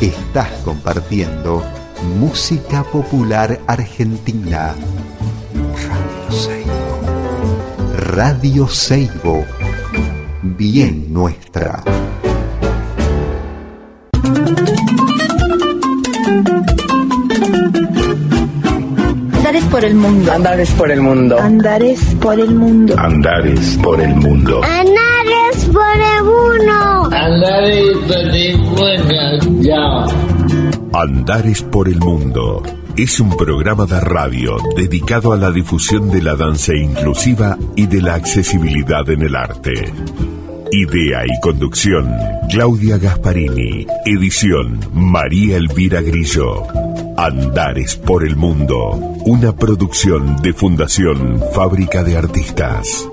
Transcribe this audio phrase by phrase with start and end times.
[0.00, 1.62] Estás compartiendo
[2.18, 4.74] música popular argentina.
[5.76, 7.00] Radio Seibo.
[8.14, 9.44] Radio Seibo.
[10.42, 11.82] Bien nuestra.
[19.34, 20.32] Andares por el mundo.
[20.32, 21.38] Andares por el mundo.
[21.38, 22.94] Andares por el mundo.
[22.98, 24.62] Andares por el mundo.
[24.64, 26.99] Andares por el mundo.
[27.20, 29.60] Andares por el mundo.
[29.60, 30.06] Ya.
[30.98, 32.62] Andares por el mundo.
[32.96, 38.00] Es un programa de radio dedicado a la difusión de la danza inclusiva y de
[38.00, 39.92] la accesibilidad en el arte.
[40.72, 42.10] Idea y conducción,
[42.48, 43.86] Claudia Gasparini.
[44.06, 46.62] Edición, María Elvira Grillo.
[47.18, 48.92] Andares por el Mundo,
[49.26, 53.06] una producción de Fundación Fábrica de Artistas.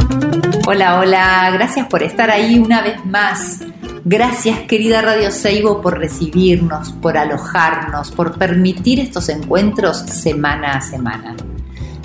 [0.65, 3.66] Hola, hola, gracias por estar ahí una vez más.
[4.09, 11.35] Gracias querida Radio Seibo por recibirnos, por alojarnos, por permitir estos encuentros semana a semana.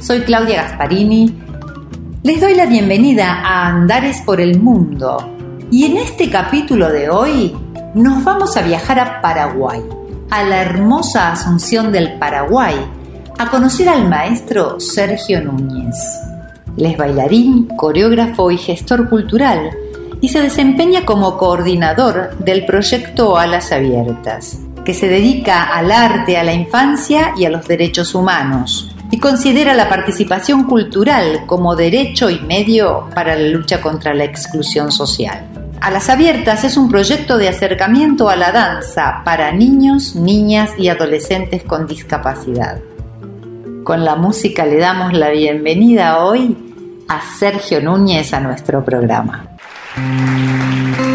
[0.01, 1.33] Soy Claudia Gasparini.
[2.25, 5.17] Les doy la bienvenida a Andares por el Mundo.
[5.71, 7.57] Y en este capítulo de hoy
[7.95, 9.81] nos vamos a viajar a Paraguay
[10.29, 12.85] a la hermosa Asunción del Paraguay
[13.39, 15.95] a conocer al maestro Sergio Núñez.
[16.77, 19.71] Él es bailarín, coreógrafo y gestor cultural
[20.23, 26.45] y se desempeña como coordinador del proyecto Alas Abiertas, que se dedica al arte, a
[26.45, 32.39] la infancia y a los derechos humanos, y considera la participación cultural como derecho y
[32.39, 35.49] medio para la lucha contra la exclusión social.
[35.81, 40.89] A las Abiertas es un proyecto de acercamiento a la danza para niños, niñas y
[40.89, 42.79] adolescentes con discapacidad.
[43.83, 46.57] Con la música le damos la bienvenida hoy
[47.09, 49.52] a Sergio Núñez a nuestro programa.
[49.95, 51.12] Música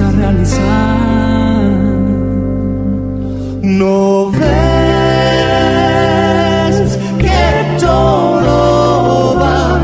[0.00, 0.96] a realizar.
[3.62, 4.46] No ves
[7.18, 9.80] que todo va,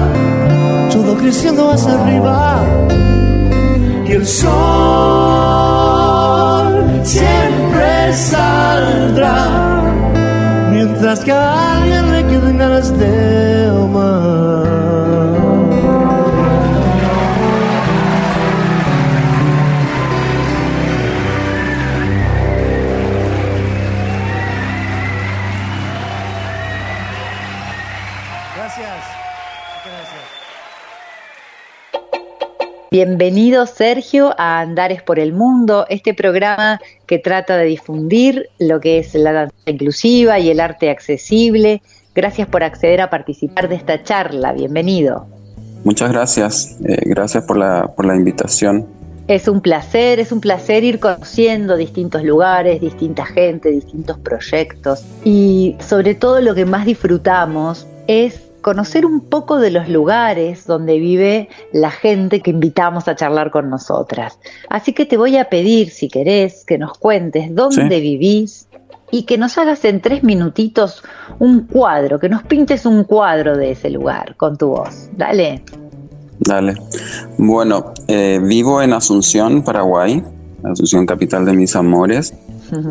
[0.91, 2.63] todo creciendo hacia arriba
[4.07, 4.53] y el sol
[7.03, 9.49] siempre saldrá
[10.71, 15.52] mientras que a alguien le queden ganas de amar.
[33.05, 39.01] Bienvenido Sergio a Andares por el Mundo, este programa que trata de difundir lo que
[39.01, 41.83] es la danza inclusiva y el arte accesible.
[42.15, 45.27] Gracias por acceder a participar de esta charla, bienvenido.
[45.83, 48.87] Muchas gracias, eh, gracias por la, por la invitación.
[49.27, 55.75] Es un placer, es un placer ir conociendo distintos lugares, distinta gente, distintos proyectos y
[55.81, 61.49] sobre todo lo que más disfrutamos es conocer un poco de los lugares donde vive
[61.73, 64.39] la gente que invitamos a charlar con nosotras.
[64.71, 68.69] Así que te voy a pedir, si querés, que nos cuentes dónde vivís
[69.11, 71.03] y que nos hagas en tres minutitos
[71.39, 75.11] un cuadro, que nos pintes un cuadro de ese lugar con tu voz.
[75.17, 75.63] Dale.
[76.39, 76.75] Dale.
[77.37, 80.25] Bueno, eh, vivo en Asunción, Paraguay,
[80.65, 82.33] Asunción capital de mis amores.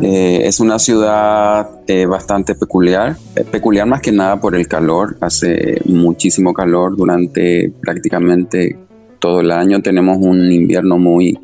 [0.00, 5.16] Eh, es una ciudad eh, bastante peculiar, eh, peculiar más que nada por el calor,
[5.20, 8.78] hace muchísimo calor durante prácticamente
[9.18, 11.36] todo el año, tenemos un invierno muy,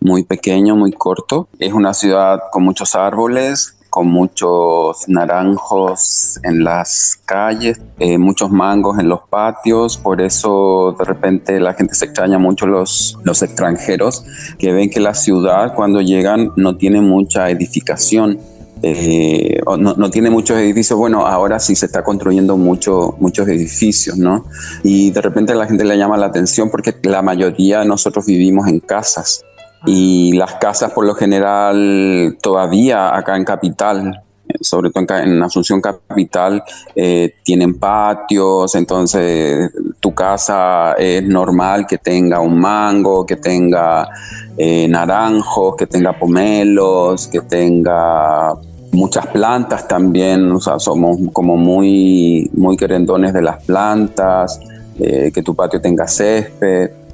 [0.00, 7.18] muy pequeño, muy corto, es una ciudad con muchos árboles, con muchos naranjos en las
[7.24, 12.38] calles, eh, muchos mangos en los patios, por eso de repente la gente se extraña
[12.38, 14.22] mucho los, los extranjeros
[14.58, 18.38] que ven que la ciudad cuando llegan no tiene mucha edificación.
[18.82, 24.44] Eh, no, tiene muchos edificios, bueno, ahora sí se está construyendo mucho, muchos edificios, ¿no?
[24.82, 28.68] Y de repente la gente le llama la atención porque la mayoría de nosotros vivimos
[28.68, 29.45] en casas
[29.86, 34.22] y las casas por lo general todavía acá en Capital,
[34.60, 36.62] sobre todo en, Asunción Capital,
[36.94, 44.08] eh, tienen patios, entonces tu casa es normal que tenga un mango, que tenga
[44.56, 48.54] eh, naranjos, que tenga pomelos, que tenga
[48.92, 54.58] muchas plantas también, o sea, somos como muy, muy querendones de las plantas,
[54.98, 57.05] eh, que tu patio tenga césped.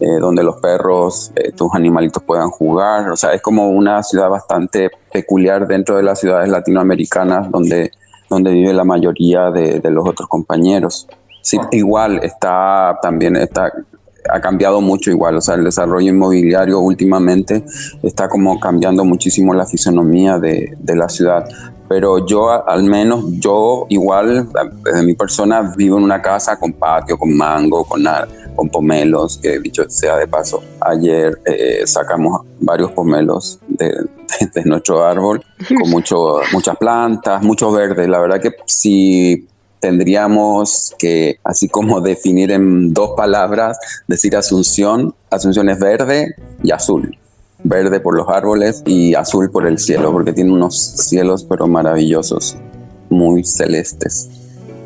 [0.00, 3.10] Eh, donde los perros, eh, tus animalitos puedan jugar.
[3.10, 7.90] O sea, es como una ciudad bastante peculiar dentro de las ciudades latinoamericanas donde,
[8.30, 11.08] donde vive la mayoría de, los otros compañeros.
[11.42, 13.72] Sí, igual está también está
[14.30, 17.64] ha cambiado mucho igual, o sea, el desarrollo inmobiliario últimamente
[18.02, 21.48] está como cambiando muchísimo la fisonomía de, de la ciudad,
[21.88, 24.48] pero yo al menos, yo igual,
[24.84, 28.04] desde mi persona, vivo en una casa con patio, con mango, con,
[28.58, 33.92] con pomelos, que dicho sea de paso, ayer eh, sacamos varios pomelos de,
[34.64, 35.44] nuestro árbol,
[35.80, 38.08] con mucho, muchas plantas, mucho verde.
[38.08, 39.46] La verdad que si
[39.78, 43.78] tendríamos que, así como definir en dos palabras,
[44.08, 47.16] decir Asunción, Asunción es verde y azul.
[47.62, 52.56] Verde por los árboles y azul por el cielo, porque tiene unos cielos pero maravillosos,
[53.08, 54.28] muy celestes.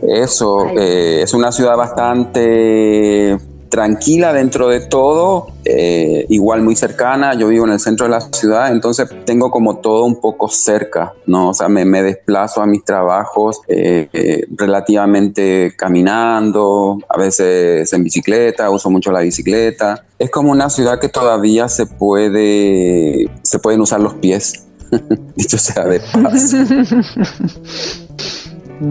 [0.02, 3.38] Eso, eh, es una ciudad bastante
[3.72, 8.20] tranquila dentro de todo, eh, igual muy cercana, yo vivo en el centro de la
[8.20, 11.48] ciudad, entonces tengo como todo un poco cerca, ¿no?
[11.48, 18.68] O sea, me, desplazo a mis trabajos eh, eh, relativamente caminando, a veces en bicicleta,
[18.68, 20.04] uso mucho la bicicleta.
[20.18, 24.66] Es como una ciudad que todavía se puede, se pueden usar los pies,
[25.34, 26.54] dicho sea de paz.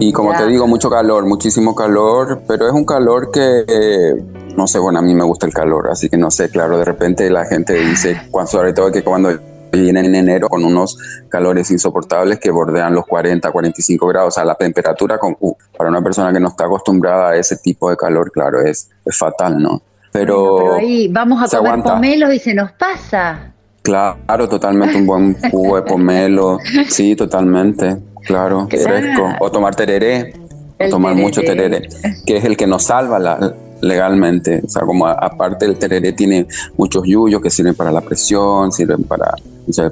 [0.00, 4.24] Y como te digo, mucho calor, muchísimo calor, pero es un calor que,
[4.56, 6.84] no sé, bueno, a mí me gusta el calor, así que no sé, claro, de
[6.84, 9.30] repente la gente dice, sobre todo que cuando
[9.72, 14.44] viene en enero con unos calores insoportables que bordean los 40, 45 grados, o sea,
[14.44, 17.96] la temperatura con, uh, para una persona que no está acostumbrada a ese tipo de
[17.96, 19.82] calor, claro, es, es fatal, ¿no?
[20.12, 23.52] Pero, ahí vamos a comer pomelos y se nos pasa.
[23.82, 27.96] Claro, totalmente un buen jugo de pomelo, sí, totalmente.
[28.24, 29.32] Claro, fresco.
[29.40, 30.34] O tomar tereré,
[30.78, 31.88] o tomar mucho tereré,
[32.26, 34.62] que es el que nos salva la, legalmente.
[34.64, 36.46] O sea, como aparte el tereré tiene
[36.78, 39.34] muchos yuyos que sirven para la presión, sirven para,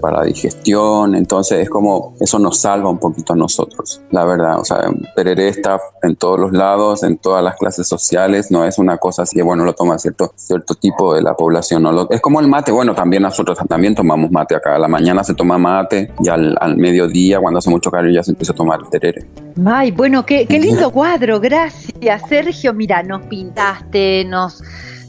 [0.00, 4.58] para la digestión, entonces es como, eso nos salva un poquito a nosotros, la verdad,
[4.58, 4.78] o sea,
[5.14, 9.22] Pereré está en todos los lados, en todas las clases sociales, no es una cosa
[9.22, 12.08] así que, bueno, lo toma cierto, cierto tipo de la población, ¿no?
[12.10, 15.34] es como el mate, bueno, también nosotros también tomamos mate acá, a la mañana se
[15.34, 18.80] toma mate y al, al mediodía, cuando hace mucho calor, ya se empieza a tomar
[18.90, 19.26] tereré.
[19.64, 24.62] Ay, bueno, qué, qué lindo cuadro, gracias, Sergio, mira, nos pintaste, nos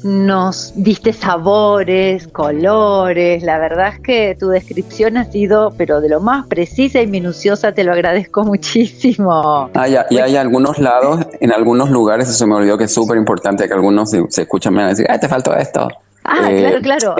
[0.03, 3.43] nos diste sabores, colores.
[3.43, 7.74] La verdad es que tu descripción ha sido, pero de lo más precisa y minuciosa,
[7.74, 9.70] te lo agradezco muchísimo.
[9.74, 12.93] Ah, ya, y hay algunos lados, en algunos lugares, eso se me olvidó que es
[12.93, 15.88] súper importante que algunos se, escuchan, me van a decir, ah, te faltó esto.
[16.24, 17.15] Ah, claro, claro.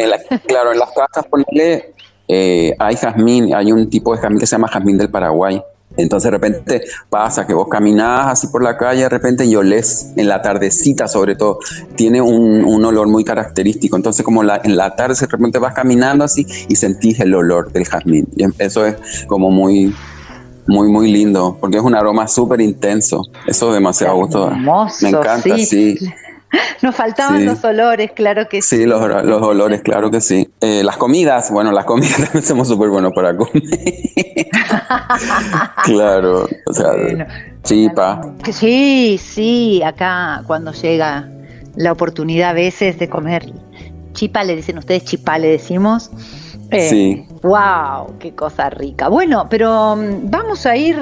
[0.46, 1.94] claro, en las casas, ponle,
[2.28, 5.62] eh, hay jazmín, hay un tipo de jazmín que se llama jazmín del Paraguay.
[5.98, 10.14] Entonces de repente pasa que vos caminás así por la calle, de repente y olés
[10.16, 11.60] en la tardecita sobre todo,
[11.96, 13.96] tiene un, olor muy característico.
[13.96, 17.86] Entonces como en la tarde de repente vas caminando así y sentís el olor del
[17.86, 18.28] jazmín.
[18.36, 18.96] Y eso es
[19.28, 19.94] como muy,
[20.68, 23.24] muy, muy lindo, porque es un aroma súper intenso.
[23.46, 24.52] Eso es demasiado gusto.
[25.02, 25.98] Me encanta, sí.
[26.81, 28.77] Nos faltaban los olores, claro que sí.
[28.77, 30.50] Sí, los, olores, claro que sí.
[30.62, 33.63] Eh, las comidas, bueno, las comidas también somos súper buenos para comer.
[35.84, 36.91] claro, o sea,
[37.63, 38.22] chipa.
[38.51, 41.29] Sí, sí, acá cuando llega
[41.75, 43.51] la oportunidad a veces de comer
[44.13, 46.12] chipa, le dicen ustedes chipa, le decimos.
[46.70, 47.25] Eh, sí.
[47.43, 49.08] Wow, qué cosa rica.
[49.08, 50.98] Bueno, pero mm, vamos a ir,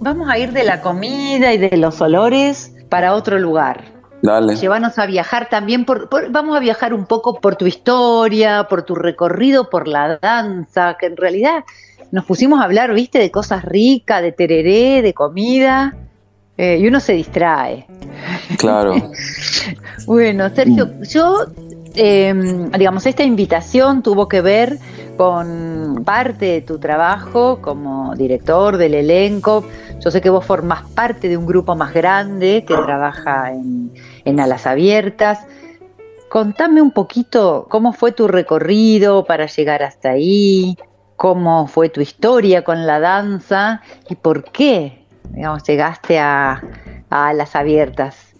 [0.00, 3.92] vamos a ir de la comida y de los olores para otro lugar.
[4.22, 4.54] Dale.
[4.54, 8.94] Llévanos a viajar también, por, vamos a viajar un poco por tu historia, por tu
[8.94, 11.64] recorrido por la danza, que en realidad
[12.12, 15.96] nos pusimos a hablar, viste, de cosas ricas, de tereré, de comida,
[16.56, 17.86] eh, y uno se distrae.
[18.58, 18.94] Claro.
[20.06, 21.46] bueno, Sergio, yo,
[21.94, 24.78] em, digamos, esta invitación tuvo que ver
[25.16, 29.64] con parte de tu trabajo como director del elenco.
[30.00, 34.66] Yo sé que vos formás parte de un grupo más grande que trabaja en, Alas
[34.66, 35.46] Abiertas.
[36.28, 40.76] Contame un poquito cómo fue tu recorrido para llegar hasta ahí,
[41.16, 46.62] cómo fue tu historia con la danza y por qué digamos, llegaste a
[47.10, 48.31] Alas Abiertas.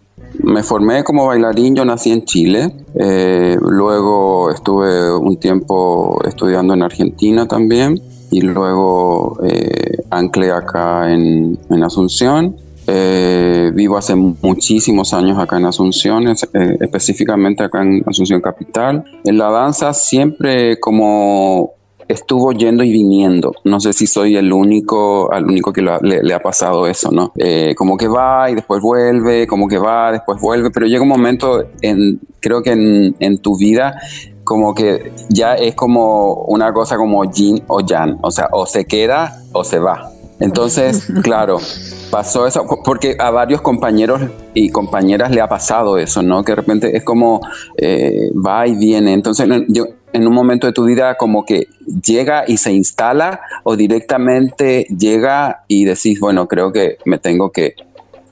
[0.43, 6.83] Me formé como bailarín, yo nací en Chile, eh, luego estuve un tiempo estudiando en
[6.83, 8.01] Argentina también
[8.31, 12.57] y luego eh, anclé acá en, Asunción.
[12.87, 19.05] Eh, vivo hace muchísimos años acá en Asunción, específicamente acá en Asunción Capital.
[19.25, 21.75] En la danza siempre como
[22.13, 23.55] estuvo yendo y viniendo.
[23.65, 27.33] No sé si soy el único, al único que le, ha pasado eso, ¿no?
[27.37, 31.09] Eh, como que va y después vuelve, como que va, después vuelve, pero llega un
[31.09, 34.01] momento, en, creo que en, en tu vida,
[34.45, 38.85] como que ya es como una cosa como yin o yang, o sea, o se
[38.85, 40.11] queda o se va.
[40.43, 41.59] Entonces, claro,
[42.11, 44.21] pasó eso, porque a varios compañeros
[44.55, 46.45] y compañeras le ha pasado eso, ¿no?
[46.45, 47.41] Que de repente es como
[47.79, 49.13] eh, va y viene.
[49.13, 51.69] Entonces, yo, en un momento de tu vida como que
[52.05, 57.75] llega y se instala o directamente llega y decís, bueno, creo que me tengo que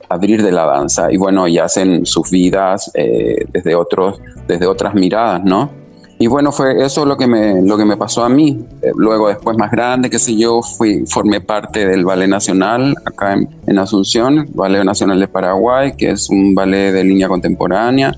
[0.09, 4.95] abrir de la danza y bueno, y hacen sus vidas eh, desde, otros, desde otras
[4.95, 5.80] miradas, ¿no?
[6.21, 8.63] Y bueno, fue eso lo que me, lo que me pasó a mí.
[8.83, 13.33] Eh, luego después más grande, qué sé yo, fui, formé parte del Ballet Nacional acá
[13.33, 18.15] en, en Asunción, Ballet Nacional de Paraguay, que es un ballet de línea contemporánea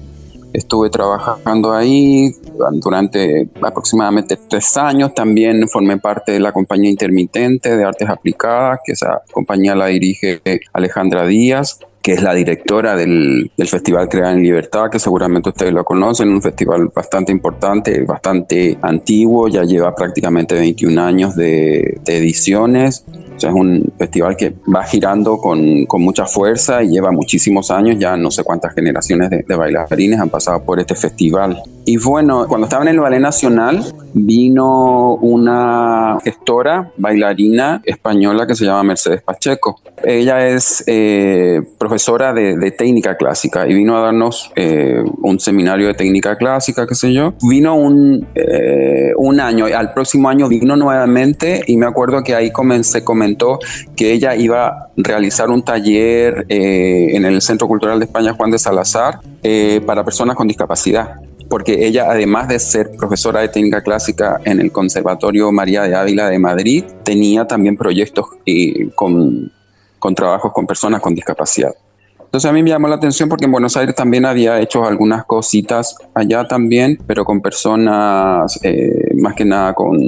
[0.52, 2.30] Estuve trabajando ahí
[2.74, 5.14] durante aproximadamente tres años.
[5.14, 10.42] También formé parte de la compañía intermitente de artes aplicadas, que esa compañía la dirige
[10.74, 15.84] Alejandra Díaz que es la directora del, Festival Crear en Libertad, que seguramente ustedes lo
[15.84, 23.04] conocen, un festival bastante importante, bastante antiguo, ya lleva prácticamente 21 años de, ediciones
[23.48, 28.16] es un festival que va girando con, con, mucha fuerza y lleva muchísimos años, ya
[28.16, 31.62] no sé cuántas generaciones de, bailarines han pasado por este festival.
[31.84, 33.84] Y bueno, cuando estaba en el Ballet Nacional,
[34.14, 39.80] vino una gestora, bailarina española que se llama Mercedes Pacheco.
[40.04, 45.88] Ella es eh, profesora de, de, técnica clásica y vino a darnos eh, un seminario
[45.88, 47.34] de técnica clásica, qué sé yo.
[47.42, 52.52] Vino un, eh, un año, al próximo año vino nuevamente y me acuerdo que ahí
[52.52, 53.58] comencé, comentó
[53.96, 58.58] que ella iba a realizar un taller en el Centro Cultural de España Juan de
[58.58, 59.20] Salazar
[59.86, 61.20] para personas con discapacidad
[61.52, 66.30] porque ella, además de ser profesora de técnica clásica en el Conservatorio María de Ávila
[66.30, 68.24] de Madrid, tenía también proyectos
[68.94, 69.52] con,
[69.98, 71.74] con trabajos con personas con discapacidad.
[72.32, 75.26] Entonces a mí me llamó la atención porque en Buenos Aires también había hecho algunas
[75.26, 79.98] cositas allá también, pero con personas eh, más que nada con,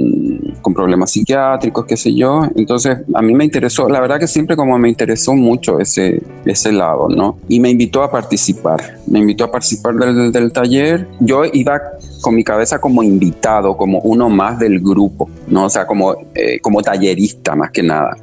[0.59, 2.41] con, problemas psiquiátricos, qué sé yo.
[2.55, 6.71] Entonces a mí me interesó, la verdad que siempre como me interesó mucho ese, ese
[6.71, 7.37] lado, ¿no?
[7.47, 11.07] Y me invitó a participar, me invitó a participar del, del taller.
[11.19, 11.79] Yo iba
[12.21, 15.65] con mi cabeza como invitado, como uno más del grupo, ¿no?
[15.65, 18.17] O sea, como, eh, como tallerista más que nada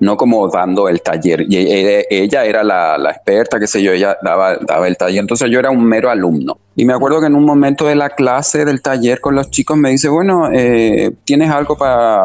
[0.00, 1.46] no como dando el taller.
[1.48, 5.20] Y ella era la, experta, qué sé yo, ella daba, daba el taller.
[5.20, 6.58] Entonces yo era un mero alumno.
[6.76, 9.76] Y me acuerdo que en un momento de la clase del taller con los chicos
[9.76, 12.20] me dice, bueno, eh, ¿tienes algo para,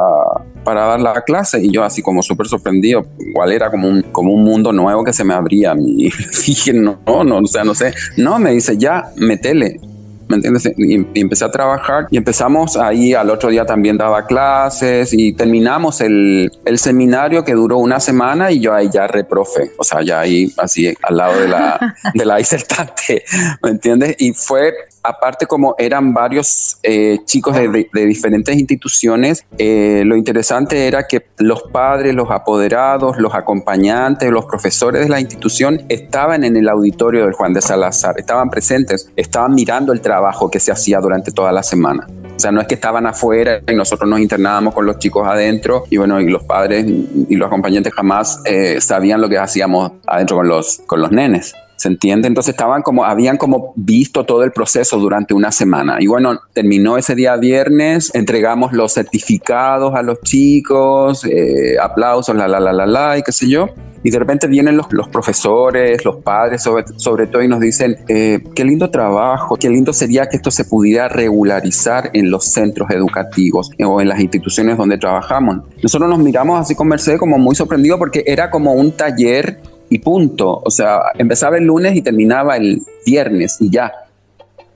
[0.63, 1.61] para dar la clase?
[1.61, 5.13] Y yo así como súper sorprendido, igual era como un, como un mundo nuevo que
[5.13, 5.75] se me abría.
[5.79, 6.11] Y
[6.45, 7.93] dije, no, no, o sea, no sé.
[8.17, 9.79] No, me dice, ya, metele.
[10.29, 10.71] ¿Me entiendes?
[10.77, 16.01] Y, empecé a trabajar y empezamos ahí, al otro día también daba clases y terminamos
[16.01, 20.21] el, el seminario que duró una semana y yo ahí ya reprofe, o sea, ya
[20.21, 23.23] ahí así al lado de la, de la disertante,
[23.63, 24.15] ¿me entiendes?
[24.19, 31.07] Y fue aparte como eran varios eh, chicos de, diferentes instituciones, eh, lo interesante era
[31.07, 36.67] que los padres, los apoderados, los acompañantes, los profesores de la institución estaban en el
[36.69, 40.18] auditorio del Juan de Salazar, estaban presentes, estaban mirando el trabajo
[40.51, 42.07] que se hacía durante toda la semana.
[42.35, 45.83] O sea, no es que estaban afuera y nosotros nos internábamos con los chicos adentro
[45.89, 50.37] y bueno, y los padres y los acompañantes jamás eh, sabían lo que hacíamos adentro
[50.37, 51.53] con los, con los nenes.
[51.75, 52.27] ¿Se entiende?
[52.27, 55.97] Entonces estaban como, habían como visto todo el proceso durante una semana.
[55.99, 62.49] Y bueno, terminó ese día viernes, entregamos los certificados a los chicos, eh, aplausos, la,
[62.49, 63.67] la, la, la, la, y qué sé yo.
[64.03, 67.97] Y de repente vienen los, los profesores, los padres sobre, sobre todo y nos dicen,
[68.07, 72.89] eh, qué lindo trabajo, qué lindo sería que esto se pudiera regularizar en los centros
[72.91, 75.59] educativos o en las instituciones donde trabajamos.
[75.81, 79.99] Nosotros nos miramos así con Mercedes como muy sorprendidos porque era como un taller y
[79.99, 80.61] punto.
[80.63, 83.91] O sea, empezaba el lunes y terminaba el viernes y ya.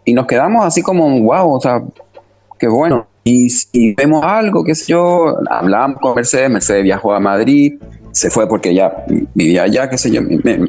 [0.05, 1.81] Y nos quedamos así como, wow, o sea,
[2.59, 3.07] qué bueno.
[3.23, 7.79] Y si vemos algo, qué sé yo, hablamos con Mercedes, Mercedes viajó a Madrid,
[8.13, 10.21] se fue porque ella vivía allá, qué sé yo.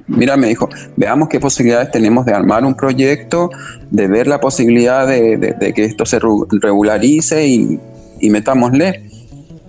[0.09, 3.51] mira, me dijo, veamos qué posibilidades tenemos de armar un proyecto,
[3.91, 9.14] de ver la posibilidad de, que esto se regularice y metámosle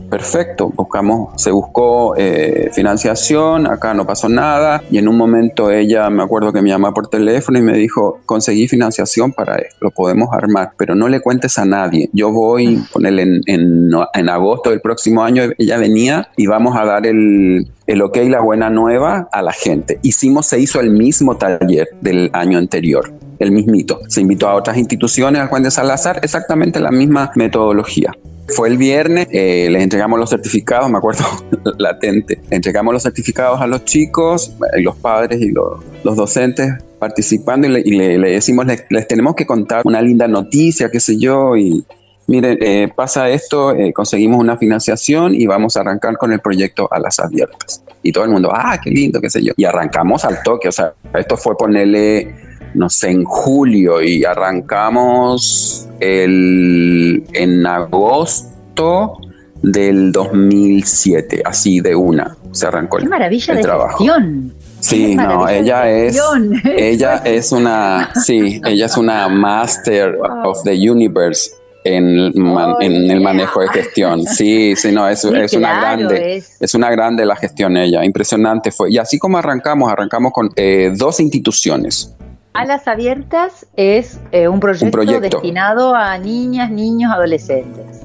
[0.10, 6.10] perfecto, buscamos, se buscó eh, financiación, acá no pasó nada y en un momento ella,
[6.10, 9.92] me acuerdo que me llamó por teléfono y me dijo, conseguí financiación para esto, lo
[9.92, 14.82] podemos armar, pero no le cuentes a nadie, yo voy, ponerle en, en, agosto del
[14.82, 19.42] próximo año, ella venía y vamos a dar el, el ok, la buena nueva a
[19.42, 20.00] la gente.
[20.02, 24.02] Hicimos, se hizo el mismo taller del año anterior, el mismito.
[24.08, 28.12] Se invitó a otras instituciones, al Juan de Salazar, exactamente la misma metodología.
[28.48, 31.26] Fue el viernes, eh, les entregamos los certificados, me acuerdo
[31.78, 37.92] latente, entregamos los certificados a los chicos, y los padres y los, docentes participando y,
[37.92, 41.84] le, decimos, les, tenemos que contar una linda noticia, qué sé yo, y
[42.28, 46.88] miren, eh, pasa esto, eh, conseguimos una financiación y vamos a arrancar con el proyecto
[46.92, 47.84] a las abiertas.
[48.04, 49.54] Y todo el mundo, ah, qué lindo, qué sé yo.
[49.58, 52.34] Y arrancamos al toque, o sea, esto fue ponerle
[52.76, 59.18] no sé, en julio y arrancamos el, en agosto
[59.62, 63.98] del 2007, así de una, se arrancó Qué maravilla el de trabajo.
[63.98, 64.54] Gestión.
[64.80, 66.20] Sí, no, ella es,
[66.78, 71.52] ella es una, sí, ella es una master of the universe
[71.86, 72.34] en,
[72.82, 74.24] en el manejo de gestión.
[74.26, 76.74] Sí, sí, no, es, es una grande, es.
[76.74, 78.92] una grande la gestión ella, impresionante fue.
[78.92, 82.14] Y así como arrancamos, arrancamos con eh, dos instituciones,
[82.56, 88.02] Alas Abiertas es eh, un, proyecto destinado a niñas, niños, adolescentes.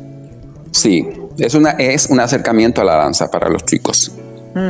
[0.72, 1.08] Sí,
[1.38, 4.12] es, una, es un acercamiento a la danza para los chicos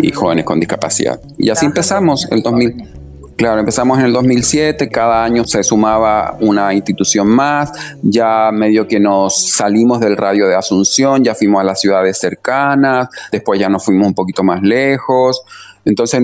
[0.03, 1.19] y jóvenes con discapacidad.
[1.39, 3.01] Y así empezamos el 2000.
[3.37, 9.01] Claro, empezamos en el 2007, cada año se sumaba una institución más, ya medio que
[9.01, 13.83] nos salimos del radio de Asunción, ya fuimos a las ciudades cercanas, después ya nos
[13.83, 15.41] fuimos un poquito más lejos,
[15.85, 16.21] entonces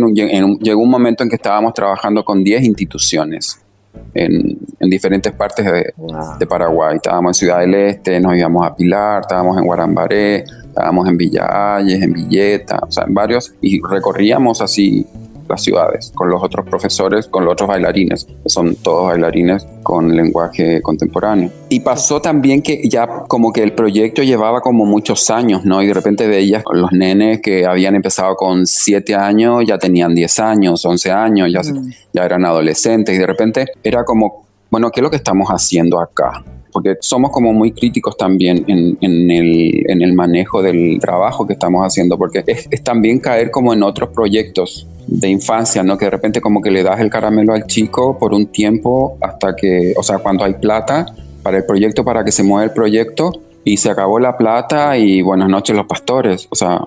[0.60, 3.60] llegó un momento en que estábamos trabajando con 10 instituciones
[4.14, 6.96] en, diferentes partes de, Paraguay.
[6.96, 11.78] Estábamos en Ciudad del Este, nos íbamos a Pilar, estábamos en Guarambaré, estábamos en Villa
[11.80, 15.06] en Villeta, o sea, en varios, y recorríamos así
[15.48, 20.14] las ciudades, con los otros profesores, con los otros bailarines, que son todos bailarines con
[20.14, 21.50] lenguaje contemporáneo.
[21.68, 25.82] Y pasó también que ya como que el proyecto llevaba como muchos años, ¿no?
[25.82, 30.38] Y de repente veías los nenes que habían empezado con 7 años, ya tenían 10
[30.40, 31.90] años, 11 años, ya, mm.
[32.12, 36.00] ya eran adolescentes, y de repente era como, bueno, ¿qué es lo que estamos haciendo
[36.00, 36.42] acá?
[36.72, 42.42] Porque somos como muy críticos también en, el, manejo del trabajo que estamos haciendo, porque
[42.46, 45.96] es, es también caer como en otros proyectos de infancia, ¿no?
[45.96, 49.54] Que de repente como que le das el caramelo al chico por un tiempo hasta
[49.54, 51.06] que, o sea, cuando hay plata
[51.42, 53.32] para el proyecto, para que se mueva el proyecto
[53.64, 56.80] y se acabó la plata y buenas noches los pastores, o sea,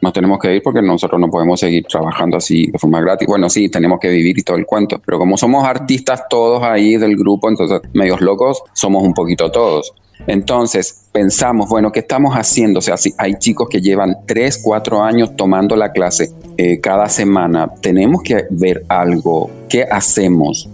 [0.00, 3.26] nos tenemos que ir porque nosotros no podemos seguir trabajando así de forma gratis.
[3.26, 6.96] Bueno, sí, tenemos que vivir y todo el cuento, pero como somos artistas todos ahí
[6.96, 9.92] del grupo, entonces medios locos, somos un poquito todos.
[10.26, 12.78] Entonces pensamos, bueno, ¿qué estamos haciendo?
[12.78, 17.08] O sea, si hay chicos que llevan 3, 4 años tomando la clase eh, cada
[17.08, 20.68] semana, tenemos que ver algo, ¿qué hacemos?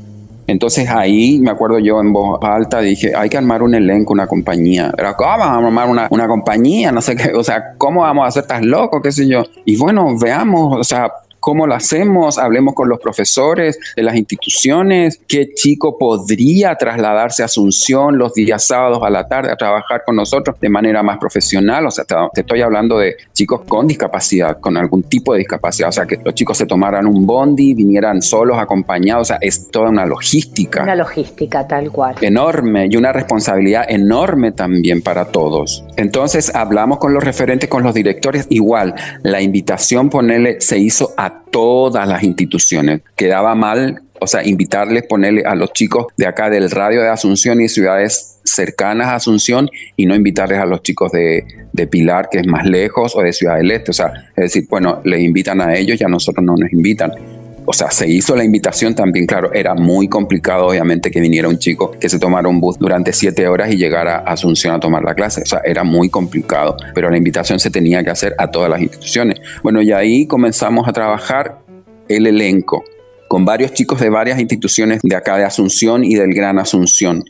[0.46, 4.26] Entonces ahí me acuerdo yo en voz alta dije, hay que armar un elenco, una
[4.26, 4.92] compañía.
[4.96, 6.92] Pero ¿cómo vamos a armar una, una compañía?
[6.92, 9.00] No sé qué, o sea, ¿cómo vamos a ser tan locos?
[9.02, 9.42] ¿Qué sé yo?
[9.64, 11.10] Y bueno, veamos, o sea,
[11.46, 17.44] cómo lo hacemos, hablemos con los profesores de las instituciones, qué chico podría trasladarse a
[17.44, 21.86] Asunción los días sábados a la tarde a trabajar con nosotros de manera más profesional.
[21.86, 22.04] O sea,
[22.34, 25.90] te estoy hablando de chicos con discapacidad, con algún tipo de discapacidad.
[25.90, 29.22] O sea, que los chicos se tomaran un bondi, vinieran solos, acompañados.
[29.22, 30.82] O sea, es toda una logística.
[30.82, 32.16] Una logística tal cual.
[32.22, 35.84] Enorme y una responsabilidad enorme también para todos.
[35.96, 38.46] Entonces, hablamos con los referentes, con los directores.
[38.50, 43.02] Igual, la invitación, ponerle, se hizo a todas las instituciones.
[43.16, 47.60] Quedaba mal, o sea, invitarles, ponerle a los chicos de acá del radio de Asunción
[47.60, 51.44] y ciudades cercanas a Asunción y no invitarles a los chicos de,
[51.90, 53.90] Pilar, que es más lejos, o de Ciudad del Este.
[53.90, 57.12] O sea, es decir, bueno, les invitan a ellos y a nosotros no nos invitan
[57.66, 61.58] o sea, se hizo la invitación también, claro, era muy complicado obviamente que viniera un
[61.58, 65.02] chico que se tomara un bus durante siete horas y llegara a Asunción a tomar
[65.02, 68.50] la clase, o sea, era muy complicado, pero la invitación se tenía que hacer a
[68.50, 69.40] todas las instituciones.
[69.62, 71.58] Bueno, y ahí comenzamos a trabajar
[72.08, 72.84] el elenco
[73.28, 77.24] con varios chicos de varias instituciones de acá de Asunción y del Gran Asunción.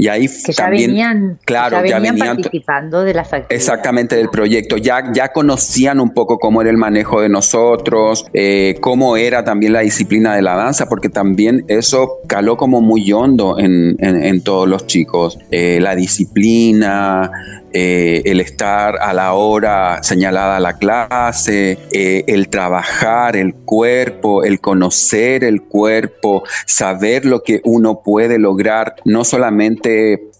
[0.00, 3.60] Y ahí que ya venían, claro, ya venían, participando de las actividades.
[3.60, 4.76] Exactamente, del proyecto.
[4.76, 9.72] Ya, ya conocían un poco cómo era el manejo de nosotros, eh, cómo era también
[9.72, 14.68] la disciplina de la danza, porque también eso caló como muy hondo en, en, todos
[14.68, 15.36] los chicos.
[15.50, 17.32] Eh, la disciplina,
[17.72, 24.42] eh, el estar a la hora señalada a la clase, eh, el trabajar el cuerpo,
[24.42, 29.87] el conocer el cuerpo, saber lo que uno puede lograr, no solamente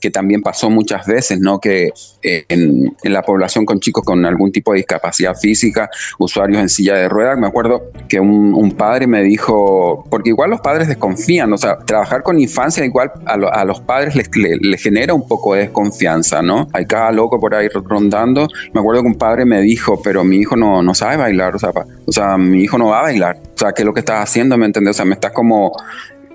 [0.00, 1.58] que también pasó muchas veces, ¿no?
[1.60, 1.90] Que
[2.22, 6.94] eh, en, la población con chicos con algún tipo de discapacidad física, usuarios en silla
[6.94, 11.56] de ruedas, me acuerdo que un, padre me dijo, porque igual los padres desconfían, o
[11.56, 16.68] sea, trabajar con infancia igual a, los padres les, genera un poco de desconfianza, ¿no?
[16.72, 18.46] Hay cada loco por ahí rondando.
[18.72, 21.58] Me acuerdo que un padre me dijo, pero mi hijo no, no sabe bailar, o
[21.58, 21.72] sea,
[22.06, 23.40] o sea, mi hijo no va a bailar.
[23.54, 24.56] O sea, ¿qué es lo que estás haciendo?
[24.56, 24.96] ¿Me entiendes?
[24.96, 25.72] O sea, me estás como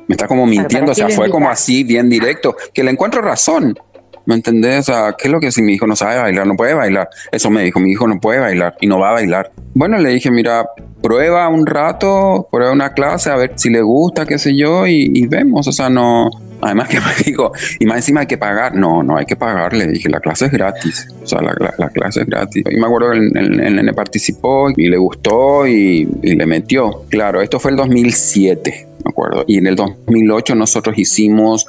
[0.07, 3.77] me está como mintiendo, o sea, fue como así, bien directo, que le encuentro razón.
[4.25, 4.89] ¿Me entendés?
[4.89, 6.47] O sea, ¿qué es lo que si mi hijo no sabe bailar?
[6.47, 7.09] No puede bailar.
[7.31, 9.51] Eso me dijo, mi hijo no puede bailar y no va a bailar.
[9.73, 10.65] Bueno, le dije, mira,
[11.01, 15.27] prueba un rato, prueba una clase, a ver si le gusta, qué sé yo, y,
[15.27, 15.67] vemos.
[15.67, 16.29] O sea, no.
[16.61, 18.75] Además que me dijo, y más encima hay que pagar.
[18.75, 21.07] No, no hay que pagar, le dije, la clase es gratis.
[21.21, 22.63] O sea, la, clase es gratis.
[22.69, 27.03] Y me acuerdo que el, nene participó y le gustó y, y le metió.
[27.09, 29.43] Claro, esto fue el 2007 me acuerdo.
[29.47, 31.65] Y en el 2008 nosotros hicimos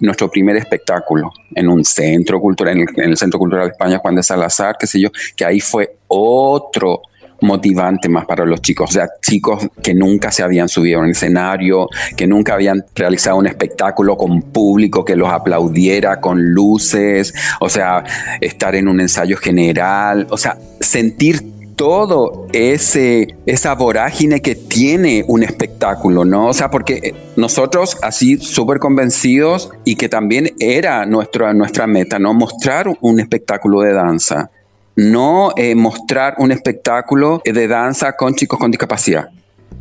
[0.00, 4.22] nuestro primer espectáculo en un centro cultural, en el, Centro Cultural de España, Juan de
[4.22, 7.02] Salazar, qué sé yo, que ahí fue otro
[7.40, 11.10] motivante más para los chicos, o sea, chicos que nunca se habían subido a un
[11.10, 17.68] escenario, que nunca habían realizado un espectáculo con público que los aplaudiera, con luces, o
[17.68, 18.02] sea,
[18.40, 25.44] estar en un ensayo general, o sea, sentir todo ese, esa vorágine que tiene un
[25.44, 26.48] espectáculo, ¿no?
[26.48, 32.34] O sea, porque nosotros así súper convencidos y que también era nuestra, nuestra meta, ¿no?
[32.34, 34.50] Mostrar un espectáculo de danza,
[34.96, 39.28] no eh, mostrar un espectáculo de danza con chicos con discapacidad.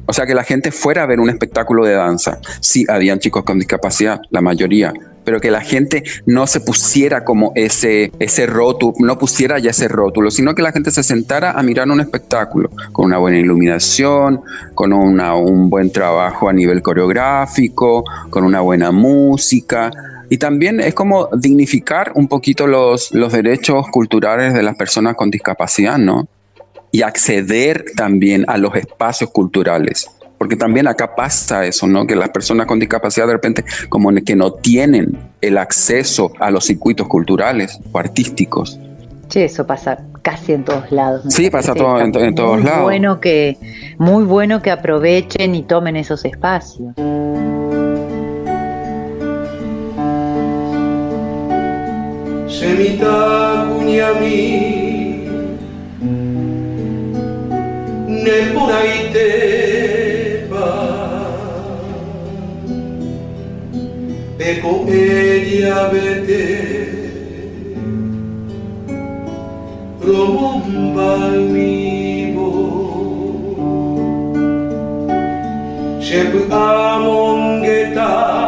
[0.06, 2.40] O sea, que la gente fuera a ver un espectáculo de danza.
[2.62, 4.94] Sí, habían chicos con discapacidad, la mayoría,
[5.28, 9.90] pero que la gente no se pusiera como ese, ese rótulo, no pusiera ya ese
[9.90, 14.40] rótulo, sino que la gente se sentara a mirar un espectáculo con una buena iluminación,
[14.74, 19.92] con un buen trabajo a nivel coreográfico, con una buena música.
[20.30, 25.30] Y también es como dignificar un poquito los, los derechos culturales de las personas con
[25.30, 26.30] discapacidad, ¿no?
[26.90, 32.06] Y acceder también a los espacios culturales porque también acá pasa eso, ¿no?
[32.06, 36.66] Que las personas con discapacidad de repente como que no tienen el acceso a los
[36.66, 38.80] circuitos culturales o artísticos.
[39.30, 41.26] Sí, eso pasa casi en todos lados.
[41.30, 42.84] Sí, pasa todo, en, en, todos lados.
[42.84, 43.58] Bueno que,
[43.98, 46.94] muy bueno que aprovechen y tomen esos espacios.
[64.48, 67.06] vete con ella, vete.
[70.02, 72.50] Romomba vivo.
[76.00, 78.47] Shep amongeta.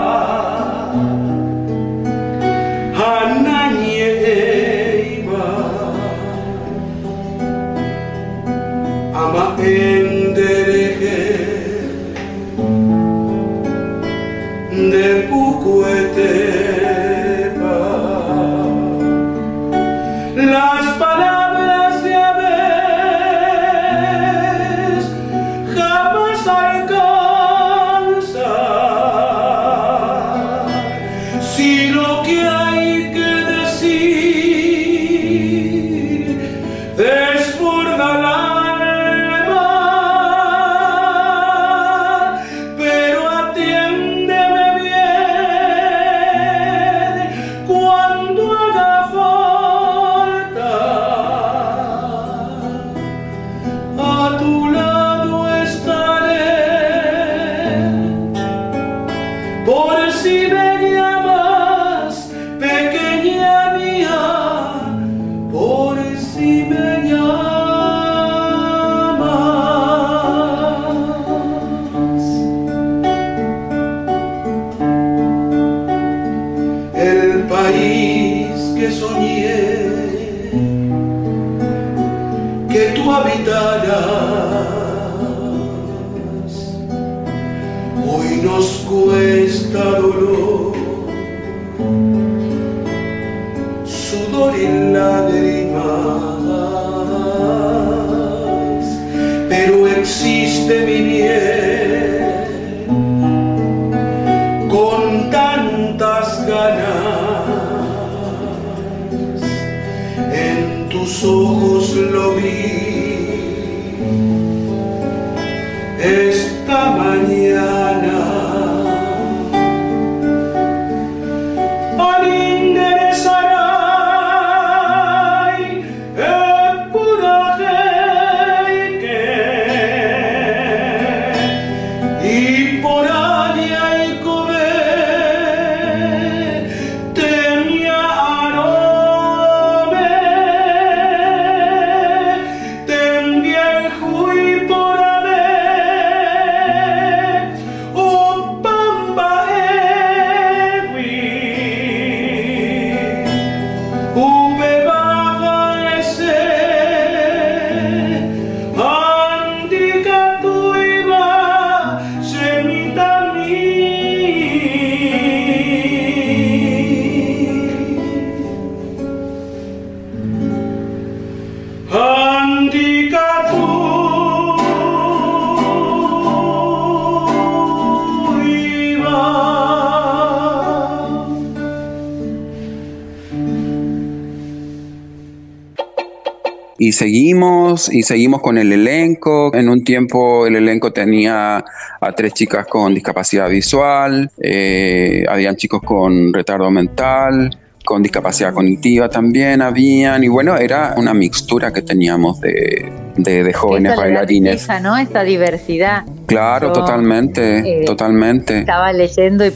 [186.90, 189.54] Y seguimos y seguimos con el elenco.
[189.54, 191.64] En un tiempo el elenco tenía
[192.02, 199.08] a tres chicas con discapacidad visual, eh, habían chicos con retardo mental, con discapacidad cognitiva
[199.08, 204.68] también habían, y bueno, era una mixtura que teníamos de, de, jóvenes bailarines.
[204.82, 204.98] ¿no?
[204.98, 206.06] Esta diversidad.
[206.26, 208.60] Claro, totalmente, eh, totalmente.
[208.60, 209.54] Estaba leyendo y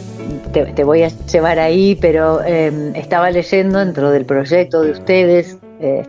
[0.76, 6.08] te, voy a llevar ahí, pero eh, estaba leyendo dentro del proyecto de ustedes eh,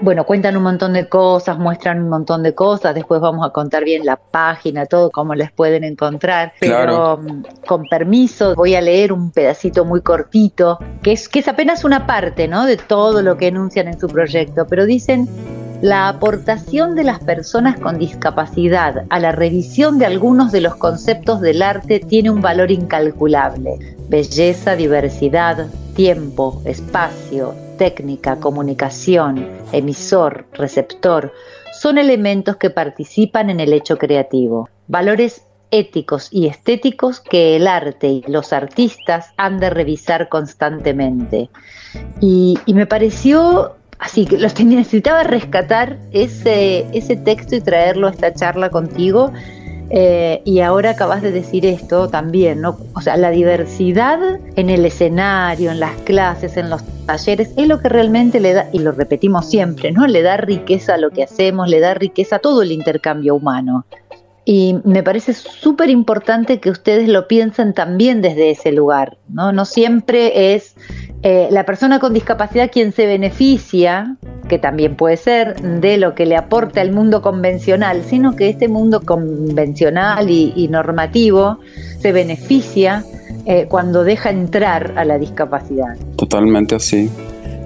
[0.00, 3.84] bueno, cuentan un montón de cosas, muestran un montón de cosas, después vamos a contar
[3.84, 6.52] bien la página, todo, cómo les pueden encontrar.
[6.58, 11.46] Pero mm, con permiso, voy a leer un pedacito muy cortito, que es, que es
[11.46, 12.66] apenas una parte ¿no?
[12.66, 15.28] de todo lo que enuncian en su proyecto, pero dicen
[15.82, 21.40] la aportación de las personas con discapacidad a la revisión de algunos de los conceptos
[21.40, 23.78] del arte tiene un valor incalculable.
[24.08, 31.32] Belleza, diversidad, tiempo, espacio, técnica, comunicación, emisor, receptor,
[31.72, 34.68] son elementos que participan en el hecho creativo.
[34.86, 35.42] Valores
[35.72, 41.50] éticos y estéticos que el arte y los artistas han de revisar constantemente.
[42.20, 48.32] Y, me pareció así que los necesitaba rescatar ese, ese texto y traerlo a esta
[48.32, 49.32] charla contigo
[49.90, 52.78] Eh, y ahora acabas de decir esto también, ¿no?
[52.94, 54.18] O sea, la diversidad
[54.56, 58.68] en el escenario, en las clases, en los talleres, es lo que realmente le da,
[58.72, 60.06] y lo repetimos siempre, ¿no?
[60.06, 63.84] Le da riqueza a lo que hacemos, le da riqueza a todo el intercambio humano.
[64.44, 69.52] Y me parece súper importante que ustedes lo piensen también desde ese lugar, ¿no?
[69.52, 70.74] No siempre es
[71.22, 74.16] eh, la persona con discapacidad quien se beneficia,
[74.48, 78.66] que también puede ser, de lo que le aporta el mundo convencional, sino que este
[78.66, 81.58] mundo convencional y, normativo
[82.00, 83.04] se beneficia
[83.46, 85.96] eh, cuando deja entrar a la discapacidad.
[86.16, 87.08] Totalmente así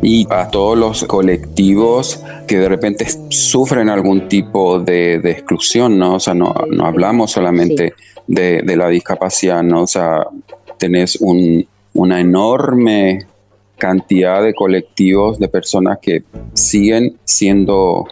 [0.03, 6.17] y a todos los colectivos que de repente sufren algún tipo de, exclusión, ¿no?
[6.17, 7.95] O sea, no, no hablamos solamente
[8.27, 9.83] de, de, la discapacidad, ¿no?
[9.83, 10.27] O sea,
[10.79, 13.27] tenés un, una enorme
[13.77, 16.23] cantidad de colectivos de personas que
[16.55, 18.07] siguen siendo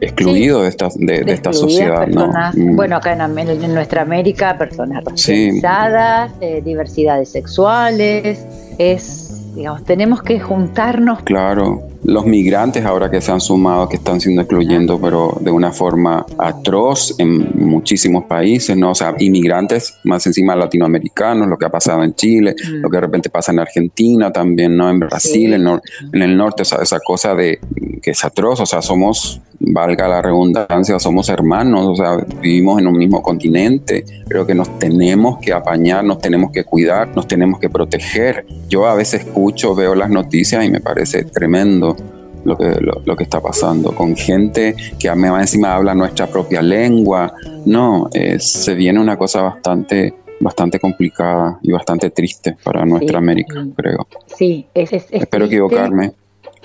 [0.00, 2.06] excluidos de esta, de, esta sociedad.
[2.06, 2.28] ¿no?
[2.54, 2.76] Mm.
[2.76, 8.46] Bueno, acá en, nuestra América, personas racializadas, eh, diversidades sexuales,
[8.78, 11.22] es digamos, tenemos que juntarnos.
[11.22, 15.70] Claro, los migrantes ahora que se han sumado, que están siendo excluyendo, pero de una
[15.70, 18.90] forma atroz en muchísimos países, ¿no?
[18.90, 22.74] O sea, inmigrantes más encima latinoamericanos, lo que ha pasado en Chile, mm.
[22.80, 24.90] lo que de repente pasa en Argentina también, ¿no?
[24.90, 27.60] En Brasil, en, en, el norte, o sea, esa cosa de
[28.02, 32.88] que es atroz, o sea, somos, valga la redundancia, somos hermanos, o sea, vivimos en
[32.88, 37.60] un mismo continente, creo que nos tenemos que apañar, nos tenemos que cuidar, nos tenemos
[37.60, 38.46] que proteger.
[38.68, 41.96] Yo a veces escucho, veo las noticias y me parece tremendo
[42.44, 47.32] lo que, lo, que está pasando, con gente que además encima habla nuestra propia lengua.
[47.66, 53.66] No, eh, se viene una cosa bastante bastante complicada y bastante triste para nuestra América,
[53.76, 54.06] creo.
[54.26, 56.12] Sí, es, espero equivocarme.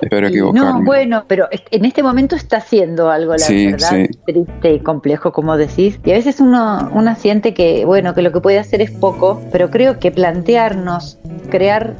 [0.01, 0.79] Espero equivocarme.
[0.79, 5.55] No, bueno, pero en este momento está haciendo algo, la verdad, triste y complejo, como
[5.57, 5.99] decís.
[6.03, 9.41] Y a veces uno, uno siente que, bueno, que lo que puede hacer es poco,
[9.51, 11.95] pero creo que plantearnos, crear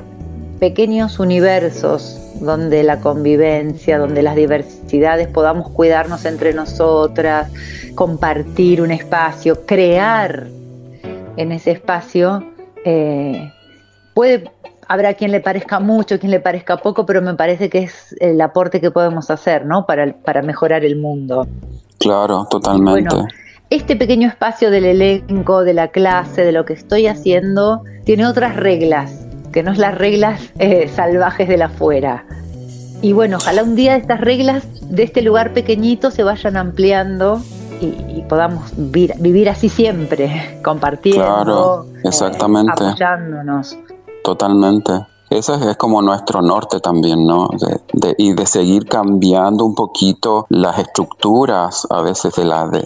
[0.59, 7.51] pequeños universos donde la convivencia, donde las diversidades podamos cuidarnos entre nosotras,
[7.95, 10.47] compartir un espacio, crear
[11.37, 12.43] en ese espacio,
[12.83, 13.51] eh,
[14.13, 14.49] puede,
[14.87, 18.39] habrá quien le parezca mucho, quien le parezca poco, pero me parece que es el
[18.41, 19.85] aporte que podemos hacer, ¿no?
[19.85, 21.47] Para, para mejorar el mundo.
[21.99, 23.15] Claro, totalmente.
[23.69, 28.55] este pequeño espacio del elenco, de la clase, de lo que estoy haciendo, tiene otras
[28.55, 29.24] reglas
[29.55, 32.25] que no es las reglas eh, salvajes de la afuera.
[33.01, 37.41] Y bueno, ojalá un día estas reglas de este lugar pequeñito se vayan ampliando
[37.79, 42.83] y, podamos vivir, así siempre, compartiendo, claro, exactamente.
[42.83, 43.77] Eh, apoyándonos.
[44.25, 44.91] Totalmente.
[45.29, 47.49] Ese es como nuestro norte también, ¿no?
[48.17, 52.83] y de seguir cambiando un poquito las estructuras a veces de, la, de,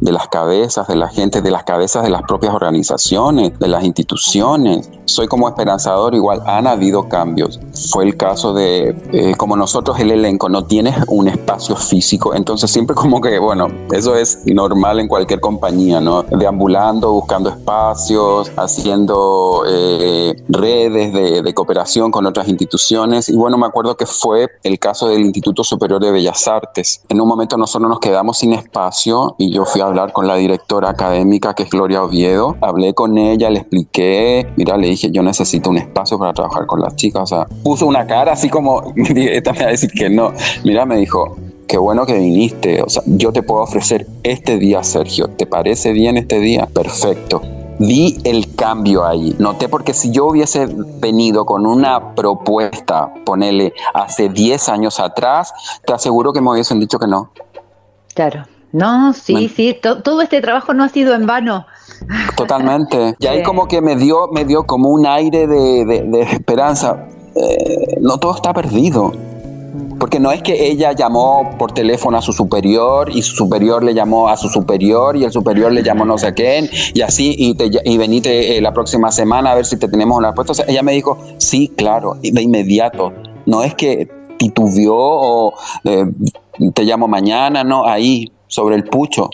[0.00, 3.84] de, las cabezas de la gente, de las cabezas de las propias organizaciones, de las
[3.84, 4.90] instituciones.
[5.06, 7.60] Soy como esperanzador, igual han habido cambios.
[7.90, 12.70] Fue el caso de, eh, como nosotros el elenco no tiene un espacio físico, entonces
[12.70, 16.22] siempre como que, bueno, eso es normal en cualquier compañía, ¿no?
[16.22, 23.28] Deambulando, buscando espacios, haciendo eh, redes de, cooperación con otras instituciones.
[23.28, 27.02] Y bueno, me acuerdo que fue el caso del Instituto Superior de Bellas Artes.
[27.08, 30.36] En un momento nosotros nos quedamos sin espacio y yo fui a hablar con la
[30.36, 32.56] directora académica, que es Gloria Oviedo.
[32.60, 36.80] Hablé con ella, le expliqué, mira, le dije, yo necesito un espacio para trabajar con
[36.80, 37.22] las chicas.
[37.22, 40.32] O sea, puso una cara así como, esta me va a decir que no.
[40.64, 41.36] Mira, me dijo,
[41.66, 42.82] qué bueno que viniste.
[42.82, 45.28] O sea, yo te puedo ofrecer este día, Sergio.
[45.28, 46.68] ¿Te parece bien este día?
[46.72, 47.40] Perfecto
[47.78, 49.34] vi el cambio ahí.
[49.38, 50.68] Noté porque si yo hubiese
[51.00, 55.52] venido con una propuesta, ponele, hace 10 años atrás,
[55.86, 57.30] te aseguro que me hubiesen dicho que no.
[58.14, 58.44] Claro.
[58.72, 61.64] No, sí, sí, todo este trabajo no ha sido en vano.
[62.36, 63.14] Totalmente.
[63.20, 67.06] Y ahí como que me dio, me dio como un aire de, esperanza.
[67.36, 69.12] Eh, no todo está perdido.
[69.98, 73.94] Porque no es que ella llamó por teléfono a su superior y su superior le
[73.94, 77.54] llamó a su superior y el superior le llamó no sé quién y así y,
[77.54, 80.64] te, y venite eh, la próxima semana a ver si te tenemos una respuesta.
[80.68, 83.12] ella me dijo, sí, claro, de inmediato.
[83.46, 85.54] No es que titubeó o
[85.84, 86.06] eh,
[86.72, 89.30] te llamo mañana, no, ahí, sobre el pucho.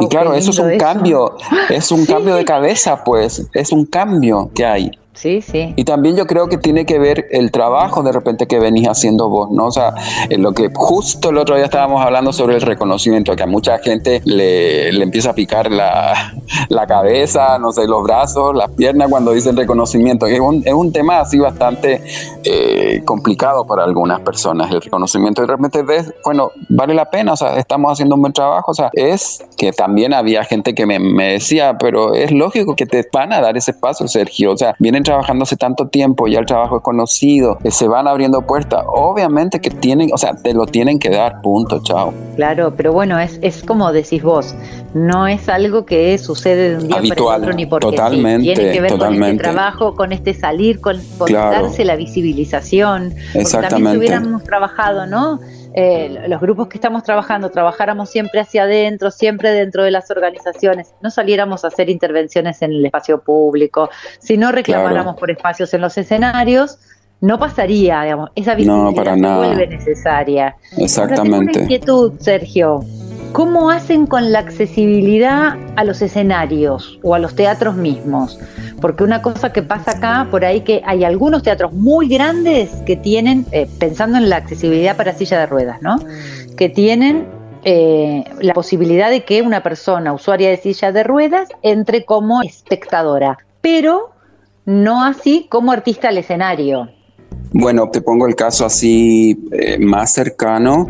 [0.00, 1.36] y claro, eso es un cambio,
[1.70, 4.90] es un cambio de cabeza, pues, es un cambio que hay.
[5.14, 5.72] Sí, sí.
[5.76, 9.28] Y también yo creo que tiene que ver el trabajo de repente que venís haciendo
[9.28, 9.66] vos, ¿no?
[9.66, 9.94] O sea,
[10.28, 13.78] en lo que justo el otro día estábamos hablando sobre el reconocimiento, que a mucha
[13.78, 16.34] gente le, le empieza a picar la,
[16.68, 20.26] la, cabeza, no sé, los brazos, las piernas cuando dicen reconocimiento.
[20.26, 22.02] Es un, es un tema así bastante
[22.42, 25.42] eh, complicado para algunas personas, el reconocimiento.
[25.42, 28.72] Y de repente ves, bueno, vale la pena, o sea, estamos haciendo un buen trabajo.
[28.72, 32.86] O sea, es que también había gente que me, me decía, pero es lógico que
[32.86, 34.52] te van a dar ese paso, Sergio.
[34.52, 38.42] O sea, vienen trabajando hace tanto tiempo, ya el trabajo es conocido, se van abriendo
[38.42, 42.12] puertas, obviamente que tienen, o sea, te lo tienen que dar, punto, chao.
[42.34, 44.54] Claro, pero bueno, es, es como decís vos,
[44.94, 48.72] no es algo que sucede de un día Habitual, para otro ni porque totalmente, tiene
[48.72, 49.20] que ver totalmente.
[49.20, 51.00] con este trabajo, con este salir, con,
[51.30, 53.14] darse la visibilización.
[53.34, 53.68] Exactamente.
[53.68, 55.40] También si hubiéramos trabajado, ¿no?
[55.76, 60.94] Eh, los grupos que estamos trabajando, trabajáramos siempre hacia adentro, siempre dentro de las organizaciones,
[61.02, 65.80] no saliéramos a hacer intervenciones en el espacio público, si no reclamáramos por espacios en
[65.80, 66.78] los escenarios,
[67.20, 70.54] no pasaría, digamos, esa visibilidad no, vuelve necesaria.
[70.76, 71.52] Exactamente.
[71.52, 72.84] Tengo inquietud, Sergio.
[73.34, 78.38] ¿Cómo hacen con la accesibilidad a los escenarios o a los teatros mismos?
[78.80, 82.94] Porque una cosa que pasa acá, por ahí que hay algunos teatros muy grandes que
[82.94, 85.98] tienen, eh, pensando en la accesibilidad para silla de ruedas, ¿no?
[86.56, 87.26] Que tienen
[87.64, 93.38] eh, la posibilidad de que una persona usuaria de silla de ruedas entre como espectadora,
[93.60, 94.12] pero
[94.64, 96.88] no así como artista al escenario.
[97.52, 100.86] Bueno, te pongo el caso así eh, más cercano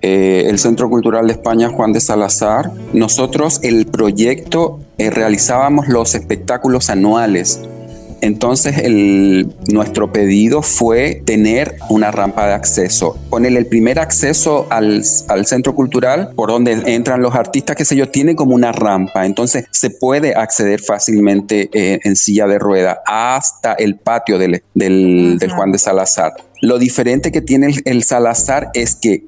[0.00, 6.14] eh, el Centro Cultural de España Juan de Salazar, nosotros el proyecto eh, realizábamos los
[6.14, 7.60] espectáculos anuales.
[8.20, 8.74] Entonces
[9.72, 13.16] nuestro pedido fue tener una rampa de acceso.
[13.30, 15.04] Ponerle el primer acceso al,
[15.44, 19.24] centro cultural por donde entran los artistas, que sé yo, tiene como una rampa.
[19.24, 25.70] Entonces se puede acceder fácilmente eh, en silla de rueda hasta el patio del, Juan
[25.72, 26.32] de Salazar.
[26.60, 29.24] Lo diferente que tiene el Salazar es que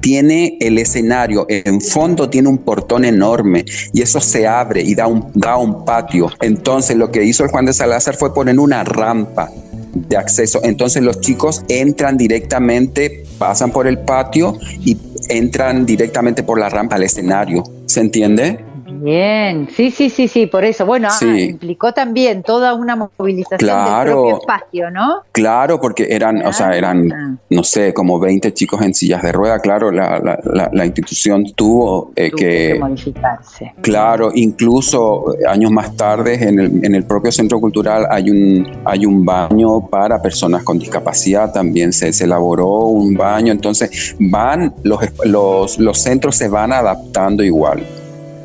[0.00, 5.06] tiene el escenario, en fondo tiene un portón enorme y eso se abre y da
[5.06, 6.30] un, da un patio.
[6.42, 9.50] Entonces lo que hizo el Juan de Salazar fue poner una rampa
[9.94, 10.60] de acceso.
[10.62, 14.98] Entonces los chicos entran directamente, pasan por el patio y
[15.30, 17.64] entran directamente por la rampa al escenario.
[17.86, 18.73] ¿Se entiende?
[19.02, 20.86] Bien, sí, sí, sí, sí, por eso.
[20.86, 25.22] Bueno, ah, implicó también toda una movilización del propio espacio, ¿no?
[25.32, 29.58] Claro, porque eran, o sea, eran, no sé, como 20 chicos en sillas de rueda.
[29.58, 33.74] Claro, la, la, institución tuvo, eh, que, modificarse.
[33.80, 39.06] Claro, incluso años más tarde en el, en el propio centro cultural hay un, hay
[39.06, 41.52] un baño para personas con discapacidad.
[41.52, 43.52] También se, se elaboró un baño.
[43.52, 47.82] Entonces, van, los, los, los centros se van adaptando igual.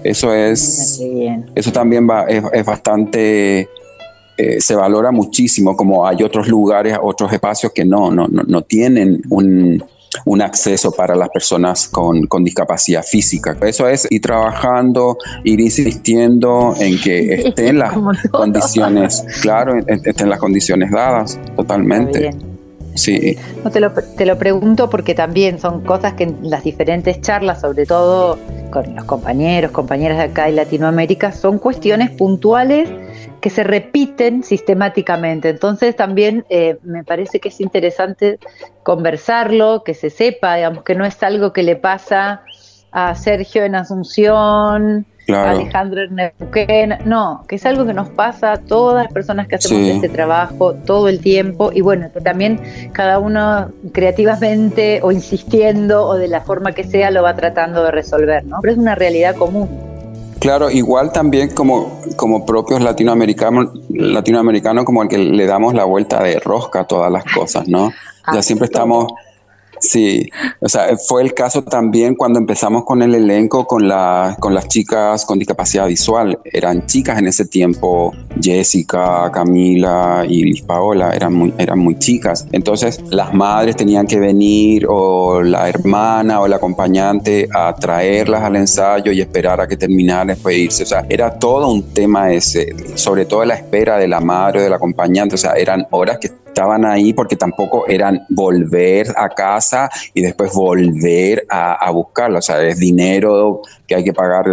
[0.03, 1.01] Eso es,
[1.55, 3.69] eso también va, es, bastante,
[4.37, 9.21] eh, se valora muchísimo, como hay otros lugares, otros espacios que no, no, no, tienen
[9.29, 9.83] un,
[10.41, 13.57] acceso para las personas con, discapacidad física.
[13.61, 17.93] Eso es ir trabajando, ir insistiendo en que estén las
[18.31, 22.31] condiciones, claro, estén las condiciones dadas totalmente.
[22.99, 23.37] Sí.
[23.63, 27.61] No, te, lo, te lo pregunto porque también son cosas que en las diferentes charlas,
[27.61, 28.37] sobre todo
[28.69, 32.89] con los compañeros, compañeras de acá de Latinoamérica, son cuestiones puntuales
[33.41, 35.49] que se repiten sistemáticamente.
[35.49, 38.39] Entonces también eh, me parece que es interesante
[38.83, 42.43] conversarlo, que se sepa, digamos, que no es algo que le pasa
[42.91, 49.03] a Sergio en Asunción, Alejandro Neuquén, no, que es algo que nos pasa a todas
[49.03, 52.59] las personas que hacemos este trabajo todo el tiempo y bueno, que también
[52.91, 57.91] cada uno creativamente o insistiendo o de la forma que sea lo va tratando de
[57.91, 58.57] resolver, ¿no?
[58.61, 59.69] Pero es una realidad común.
[60.39, 66.23] Claro, igual también como, como propios latinoamericanos, latinoamericanos como el que le damos la vuelta
[66.23, 67.91] de rosca a todas las cosas, ¿no?
[68.31, 69.11] ya siempre estamos
[69.79, 74.53] Sí, o sea, fue el caso también cuando empezamos con el elenco con, la, con
[74.53, 76.39] las chicas con discapacidad visual.
[76.43, 82.45] Eran chicas en ese tiempo, Jessica, Camila y Paola, eran muy, eran muy chicas.
[82.51, 88.55] Entonces las madres tenían que venir o la hermana o el acompañante a traerlas al
[88.55, 90.83] ensayo y esperar a que terminara después irse.
[90.83, 94.63] O sea, era todo un tema ese, sobre todo la espera de la madre o
[94.63, 95.35] del acompañante.
[95.35, 100.53] O sea, eran horas que estaban ahí porque tampoco eran volver a casa y después
[100.53, 102.39] volver a, buscarlo.
[102.39, 104.45] O sea, es dinero que hay que pagar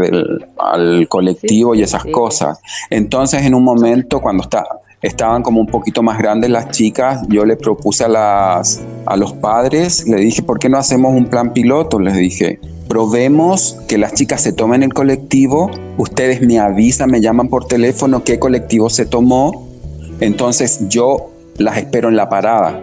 [0.59, 2.61] al colectivo y esas cosas.
[2.91, 4.65] Entonces, en un momento, cuando está,
[5.03, 9.33] estaban como un poquito más grandes las chicas, yo le propuse a, las, a los
[9.33, 11.99] padres, le dije, ¿por qué no hacemos un plan piloto?
[11.99, 17.49] Les dije, probemos que las chicas se tomen el colectivo, ustedes me avisan, me llaman
[17.49, 19.69] por teléfono qué colectivo se tomó
[20.21, 22.81] Entonces yo las espero en la parada,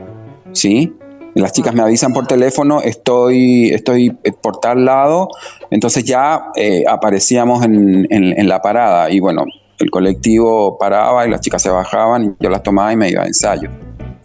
[0.51, 0.93] ¿sí?
[1.35, 4.11] Las chicas me avisan por teléfono, estoy, estoy
[4.41, 5.29] por tal lado,
[5.71, 9.45] entonces ya eh, aparecíamos en, en, la parada y bueno,
[9.79, 13.25] el colectivo paraba y las chicas se bajaban yo las tomaba y me iba a
[13.25, 13.69] ensayo.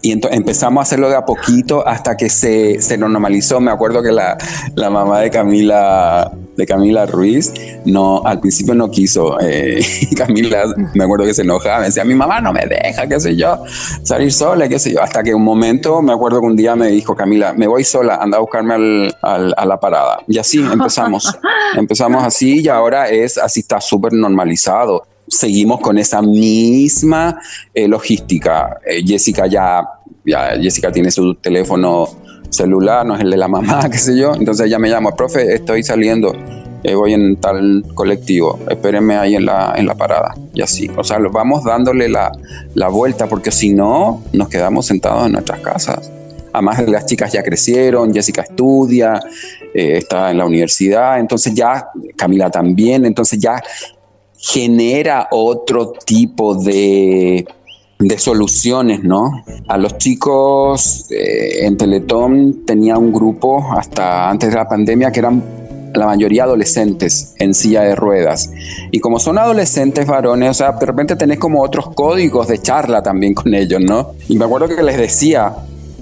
[0.02, 3.60] Y empezamos a hacerlo de a poquito hasta que se, se normalizó.
[3.60, 4.38] Me acuerdo que la,
[4.76, 7.52] la mamá de Camila de Camila Ruiz,
[7.84, 9.38] no, al principio no quiso.
[9.40, 9.80] Eh,
[10.16, 13.36] Camila, me acuerdo que se enojaba, me decía, mi mamá no me deja, qué sé
[13.36, 13.62] yo,
[14.02, 15.00] salir sola, qué sé yo.
[15.00, 18.16] Hasta que un momento, me acuerdo que un día me dijo, Camila, me voy sola,
[18.16, 20.18] anda a buscarme al, a la parada.
[20.26, 21.32] Y así empezamos.
[21.76, 27.38] empezamos así y ahora es, así está súper normalizado seguimos con esa misma
[27.74, 28.78] eh, logística.
[28.84, 29.86] Eh, Jessica ya,
[30.24, 32.08] ya, Jessica tiene su teléfono
[32.50, 34.34] celular, no es el de la mamá, qué sé yo.
[34.34, 36.34] Entonces ella me llama, profe, estoy saliendo,
[36.82, 40.34] eh, voy en tal colectivo, espérenme ahí en la, en la parada.
[40.54, 42.32] Y así, o sea, vamos dándole la,
[42.74, 46.12] la vuelta, porque si no, nos quedamos sentados en nuestras casas.
[46.52, 49.20] Además, las chicas ya crecieron, Jessica estudia,
[49.74, 53.62] eh, está en la universidad, entonces ya, Camila también, entonces ya
[54.38, 57.46] genera otro tipo de
[57.98, 59.44] de soluciones, ¿no?
[59.66, 65.20] A los chicos eh, en Teletón tenía un grupo hasta antes de la pandemia que
[65.20, 65.42] eran
[65.94, 68.50] la mayoría adolescentes en silla de ruedas.
[68.92, 73.02] Y como son adolescentes varones, o sea, de repente tenés como otros códigos de charla
[73.02, 74.12] también con ellos, ¿no?
[74.28, 75.54] Y me acuerdo que les decía,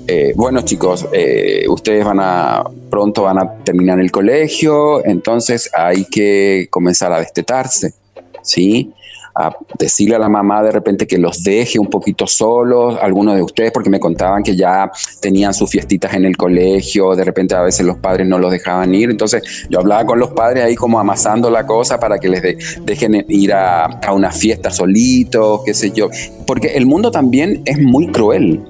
[0.06, 6.04] eh, bueno chicos, eh, ustedes van a, pronto van a terminar el colegio, entonces hay
[6.04, 7.94] que comenzar a destetarse,
[8.42, 8.92] ¿sí?
[9.38, 13.42] A decirle a la mamá de repente que los deje un poquito solos, algunos de
[13.42, 17.62] ustedes, porque me contaban que ya tenían sus fiestitas en el colegio, de repente a
[17.62, 20.98] veces los padres no los dejaban ir, entonces yo hablaba con los padres ahí como
[20.98, 22.42] amasando la cosa para que les
[22.84, 26.08] dejen ir a, una fiesta solitos, qué sé yo,
[26.46, 28.62] porque el mundo también es muy cruel.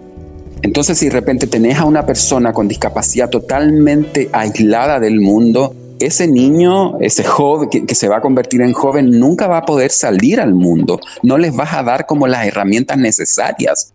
[0.62, 6.26] Entonces, si de repente tenés a una persona con discapacidad totalmente aislada del mundo, ese
[6.28, 10.40] niño, ese joven que, se va a convertir en joven, nunca va a poder salir
[10.40, 11.00] al mundo.
[11.22, 13.92] No les vas a dar como las herramientas necesarias.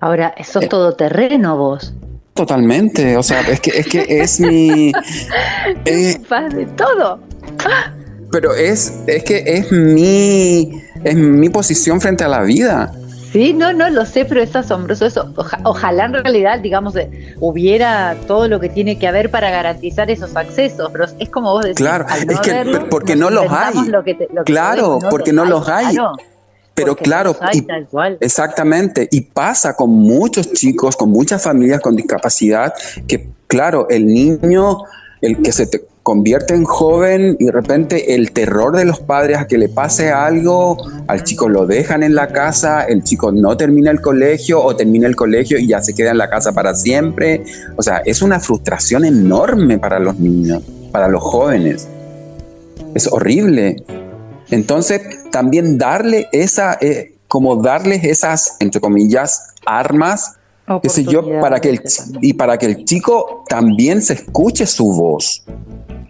[0.00, 1.92] Ahora, eso es eh, todo terreno vos.
[2.34, 4.92] Totalmente, o sea, es que es, que es mi...
[5.84, 6.18] Eh,
[6.54, 7.20] de todo.
[8.30, 12.92] Pero es, es que es mi, es mi posición frente a la vida.
[13.32, 15.32] Sí, no, no lo sé, pero es asombroso eso.
[15.64, 20.34] ojalá en realidad, digamos, eh, hubiera todo lo que tiene que haber para garantizar esos
[20.34, 21.76] accesos, pero es como vos decís.
[21.76, 23.74] Claro, es que porque no los hay.
[24.44, 25.96] claro, porque no los hay.
[26.74, 27.36] pero claro,
[28.20, 32.72] exactamente, y pasa con muchos chicos, con muchas familias con discapacidad,
[33.06, 34.78] que claro, el niño,
[35.20, 39.36] el que se te convierte en joven y de repente el terror de los padres
[39.36, 43.58] a que le pase algo, al chico lo dejan en la casa, el chico no
[43.58, 46.74] termina el colegio o termina el colegio y ya se queda en la casa para
[46.74, 47.44] siempre.
[47.76, 51.86] O sea, es una frustración enorme para los niños, para los jóvenes.
[52.94, 53.84] Es horrible.
[54.50, 60.37] Entonces, también darle esa, eh, como darles esas, entre comillas, armas
[60.82, 61.82] qué sé yo, para que el,
[62.20, 65.42] y para que el chico también se escuche su voz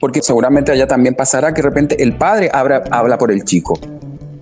[0.01, 3.79] porque seguramente allá también pasará que de repente el padre habla, habla por el chico.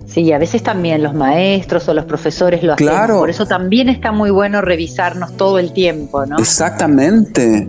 [0.05, 2.87] Sí, a veces también los maestros o los profesores lo hacen.
[2.87, 3.19] Claro.
[3.19, 6.37] Por eso también está muy bueno revisarnos todo el tiempo, ¿no?
[6.37, 7.67] Exactamente.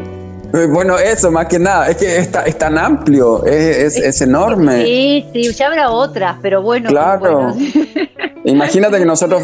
[0.55, 4.83] Eh, bueno, eso más que nada, es que es, es tan amplio, es, es, enorme.
[4.83, 6.89] Sí, sí, ya habrá otras, pero bueno.
[6.89, 7.55] Claro.
[8.45, 9.43] Imagínate que nosotros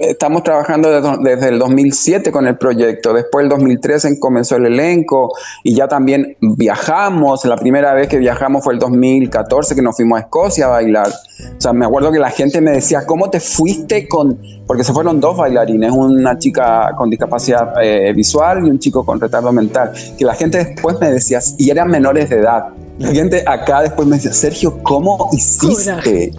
[0.00, 5.74] estamos trabajando desde, el 2007 con el proyecto, después el 2013 comenzó el elenco y
[5.74, 10.22] ya también viajamos, la primera vez que viajamos fue el 2014 que nos fuimos a
[10.22, 11.08] Escocia a bailar.
[11.08, 14.40] O sea, me acuerdo que la gente me decía, ¿cómo te fuiste con...?
[14.66, 19.20] Porque se fueron dos bailarines, una chica con discapacidad eh, visual y un chico con
[19.20, 22.68] retardo mental, que la gente después me decía, y eran menores de edad.
[22.98, 26.32] La gente acá después me decía, Sergio, ¿cómo hiciste?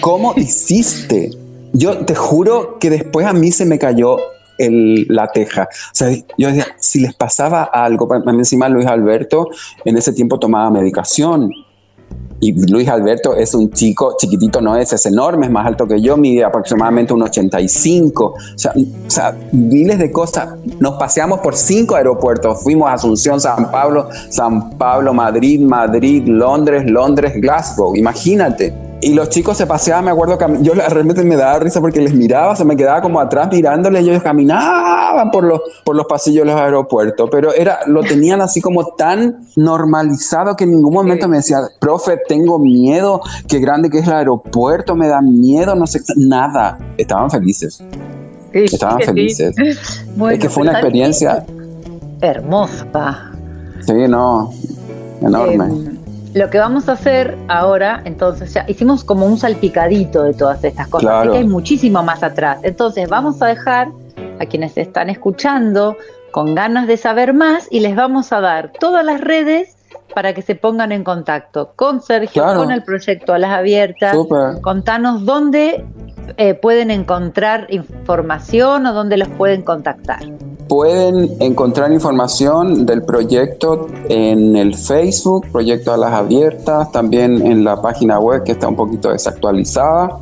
[0.00, 1.30] ¿Cómo hiciste?
[1.72, 4.18] Yo te juro que después a mí se me cayó
[4.58, 5.64] el, la teja.
[5.64, 9.48] O sea, yo decía, si les pasaba algo, encima Luis Alberto
[9.84, 11.50] en ese tiempo tomaba medicación.
[12.38, 16.00] Y Luis Alberto es un chico chiquitito, no es, es enorme, es más alto que
[16.00, 18.24] yo, mide aproximadamente un 85.
[18.24, 20.50] O sea, o sea, miles de cosas.
[20.78, 22.62] Nos paseamos por cinco aeropuertos.
[22.62, 27.96] Fuimos a Asunción, San Pablo, San Pablo, Madrid, Madrid, Londres, Londres, Glasgow.
[27.96, 28.85] Imagínate.
[29.06, 32.56] Y los chicos se paseaban, me acuerdo, yo realmente me daba risa porque les miraba,
[32.56, 36.60] se me quedaba como atrás mirándoles, ellos caminaban por los, por los pasillos de los
[36.60, 41.60] aeropuertos, pero era, lo tenían así como tan normalizado que en ningún momento me decía,
[41.78, 46.76] profe, tengo miedo, qué grande que es el aeropuerto, me da miedo, no sé, nada,
[46.98, 47.80] estaban felices.
[48.52, 49.54] estaban felices.
[50.32, 51.46] es que fue una experiencia
[52.20, 53.30] hermosa.
[53.86, 54.52] Sí, no,
[55.20, 55.64] enorme.
[55.64, 55.95] Em,
[56.36, 60.86] lo que vamos a hacer ahora, entonces, ya hicimos como un salpicadito de todas estas
[60.86, 61.32] cosas, claro.
[61.32, 62.58] que hay muchísimo más atrás.
[62.62, 63.88] Entonces, vamos a dejar
[64.38, 65.96] a quienes están escuchando
[66.32, 69.78] con ganas de saber más y les vamos a dar todas las redes
[70.14, 74.14] para que se pongan en contacto con Sergio, con el proyecto a las abiertas.
[74.60, 75.86] Contanos dónde
[76.36, 80.20] eh, pueden encontrar información o dónde los pueden contactar.
[80.68, 87.80] Pueden encontrar información del proyecto en el Facebook, Proyecto a las Abiertas, también en la
[87.80, 90.18] página web que está un poquito desactualizada.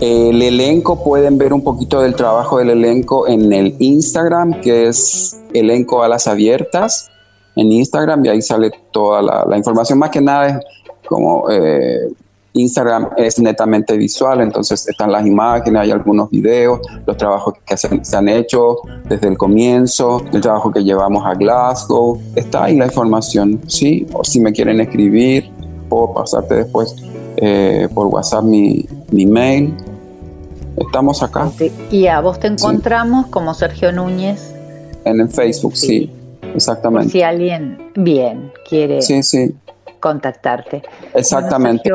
[0.00, 5.38] El elenco, pueden ver un poquito del trabajo del elenco en el Instagram, que es
[5.52, 7.10] Elenco a las Abiertas
[7.56, 9.98] en Instagram y ahí sale toda la, información.
[9.98, 10.56] Más que nada es
[11.06, 12.08] como eh,
[12.52, 18.16] Instagram es netamente visual, entonces están las imágenes, hay algunos videos, los trabajos que se,
[18.16, 18.76] han hecho
[19.08, 24.06] desde el comienzo, el trabajo que llevamos a Glasgow, está ahí la información, ¿sí?
[24.12, 25.50] O si me quieren escribir,
[25.88, 26.96] puedo pasarte después
[27.36, 29.74] eh, por WhatsApp mi, mi mail.
[30.76, 31.50] Estamos acá.
[31.90, 34.54] Y a vos te encontramos como Sergio Núñez.
[35.04, 36.10] En el Facebook, sí.
[36.54, 37.10] Exactamente.
[37.10, 38.98] si alguien bien quiere
[40.00, 40.82] contactarte.
[41.14, 41.90] Exactamente.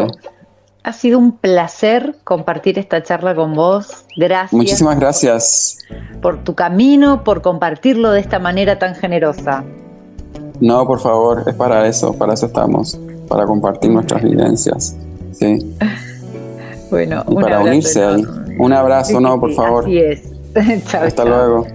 [0.85, 4.05] Ha sido un placer compartir esta charla con vos.
[4.15, 4.53] Gracias.
[4.53, 5.79] Muchísimas gracias.
[6.21, 9.63] Por tu camino, por compartirlo de esta manera tan generosa.
[10.61, 14.95] No, por favor, es para eso, para eso estamos, para compartir nuestras vivencias.
[15.33, 15.75] Sí.
[16.91, 18.23] Bueno, y para unirse ahí.
[18.59, 19.85] Un abrazo, no, por favor.
[19.85, 20.23] Así es.
[20.93, 21.65] Hasta luego.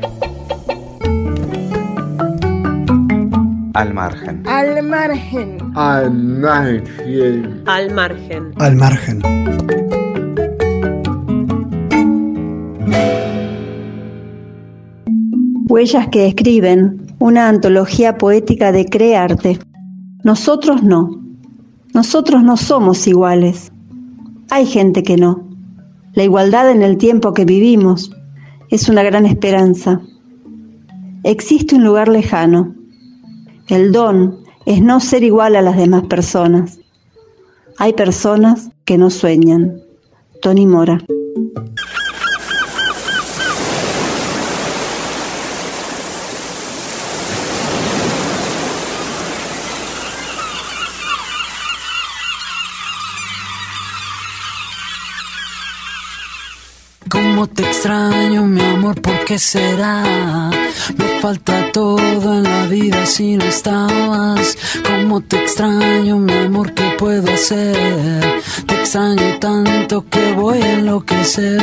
[3.74, 4.42] Al margen.
[4.46, 5.58] Al margen.
[5.76, 7.62] Al margen.
[7.66, 8.52] Al margen.
[8.58, 9.22] Al margen.
[15.68, 19.60] Huellas que escriben, una antología poética de crearte.
[20.24, 21.22] Nosotros no.
[21.94, 23.70] Nosotros no somos iguales.
[24.50, 25.48] Hay gente que no.
[26.14, 28.10] La igualdad en el tiempo que vivimos
[28.70, 30.00] es una gran esperanza.
[31.22, 32.74] Existe un lugar lejano,
[33.70, 36.78] el don es no ser igual a las demás personas.
[37.78, 39.80] Hay personas que no sueñan.
[40.42, 41.00] Tony Mora.
[57.08, 60.50] Cómo te extraño, mi amor, ¿por qué será?
[61.20, 64.56] Falta todo en la vida si no estabas.
[64.86, 68.42] Cómo te extraño, mi amor, ¿qué puedo hacer?
[68.66, 71.60] Te extraño tanto que voy a enloquecer.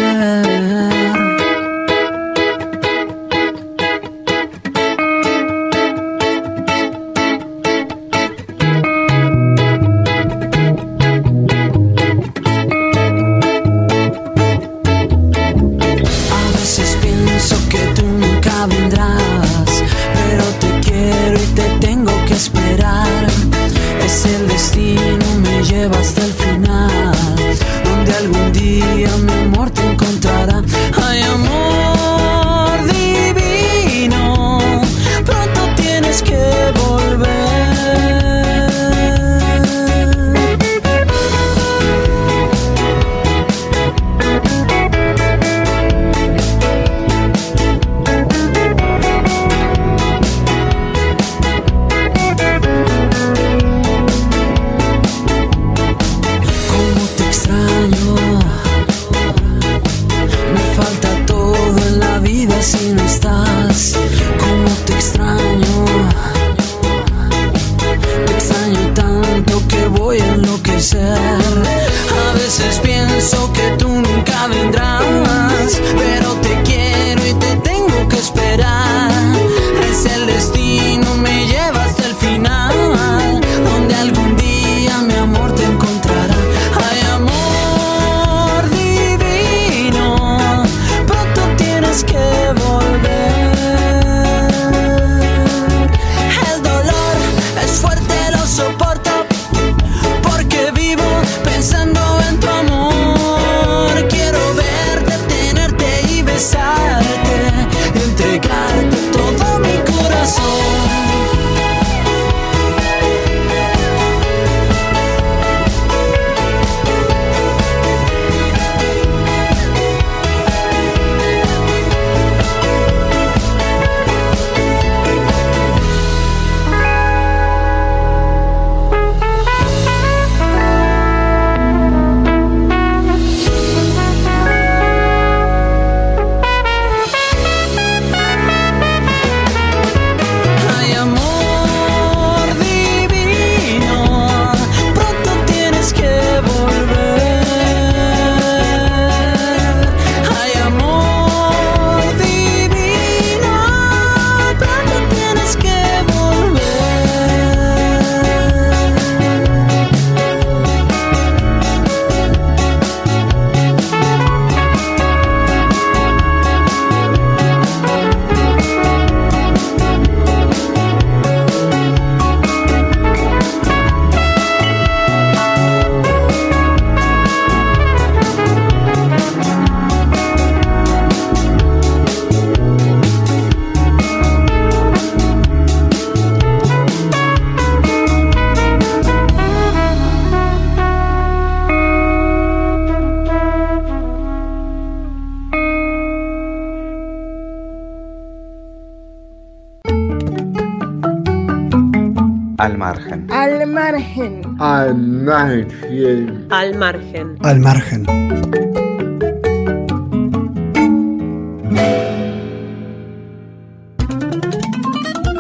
[202.58, 203.28] Al margen.
[203.32, 204.42] Al margen.
[204.60, 206.48] Al margen.
[206.50, 207.38] Al margen.
[207.44, 208.04] Al margen.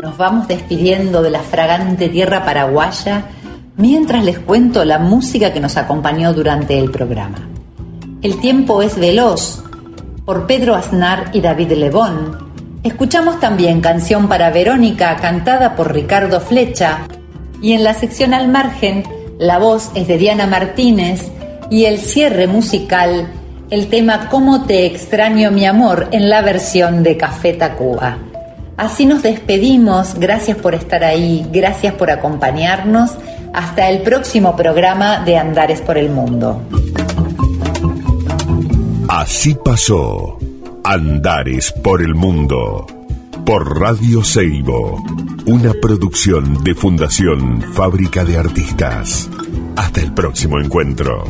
[0.04, 3.24] Nos vamos despidiendo de la fragante tierra paraguaya
[3.78, 7.40] mientras les cuento la música que nos acompañó durante el programa.
[8.22, 9.64] El tiempo es veloz,
[10.24, 12.47] por Pedro Aznar y David Lebón.
[12.88, 17.00] Escuchamos también Canción para Verónica, cantada por Ricardo Flecha,
[17.62, 19.04] y en la sección al margen,
[19.38, 21.30] la voz es de Diana Martínez
[21.70, 23.28] y el cierre musical,
[23.72, 28.20] el tema Cómo te extraño mi amor en la versión de Café Tacuba.
[28.78, 33.12] Así nos despedimos, gracias por estar ahí, gracias por acompañarnos,
[33.54, 36.62] hasta el próximo programa de Andares por el Mundo.
[39.10, 40.37] Así pasó
[40.90, 42.88] Andares por el Mundo
[43.46, 45.04] por Radio Seibo,
[45.46, 49.30] una producción de Fundación Fábrica de Artistas.
[49.76, 51.26] Hasta el próximo encuentro.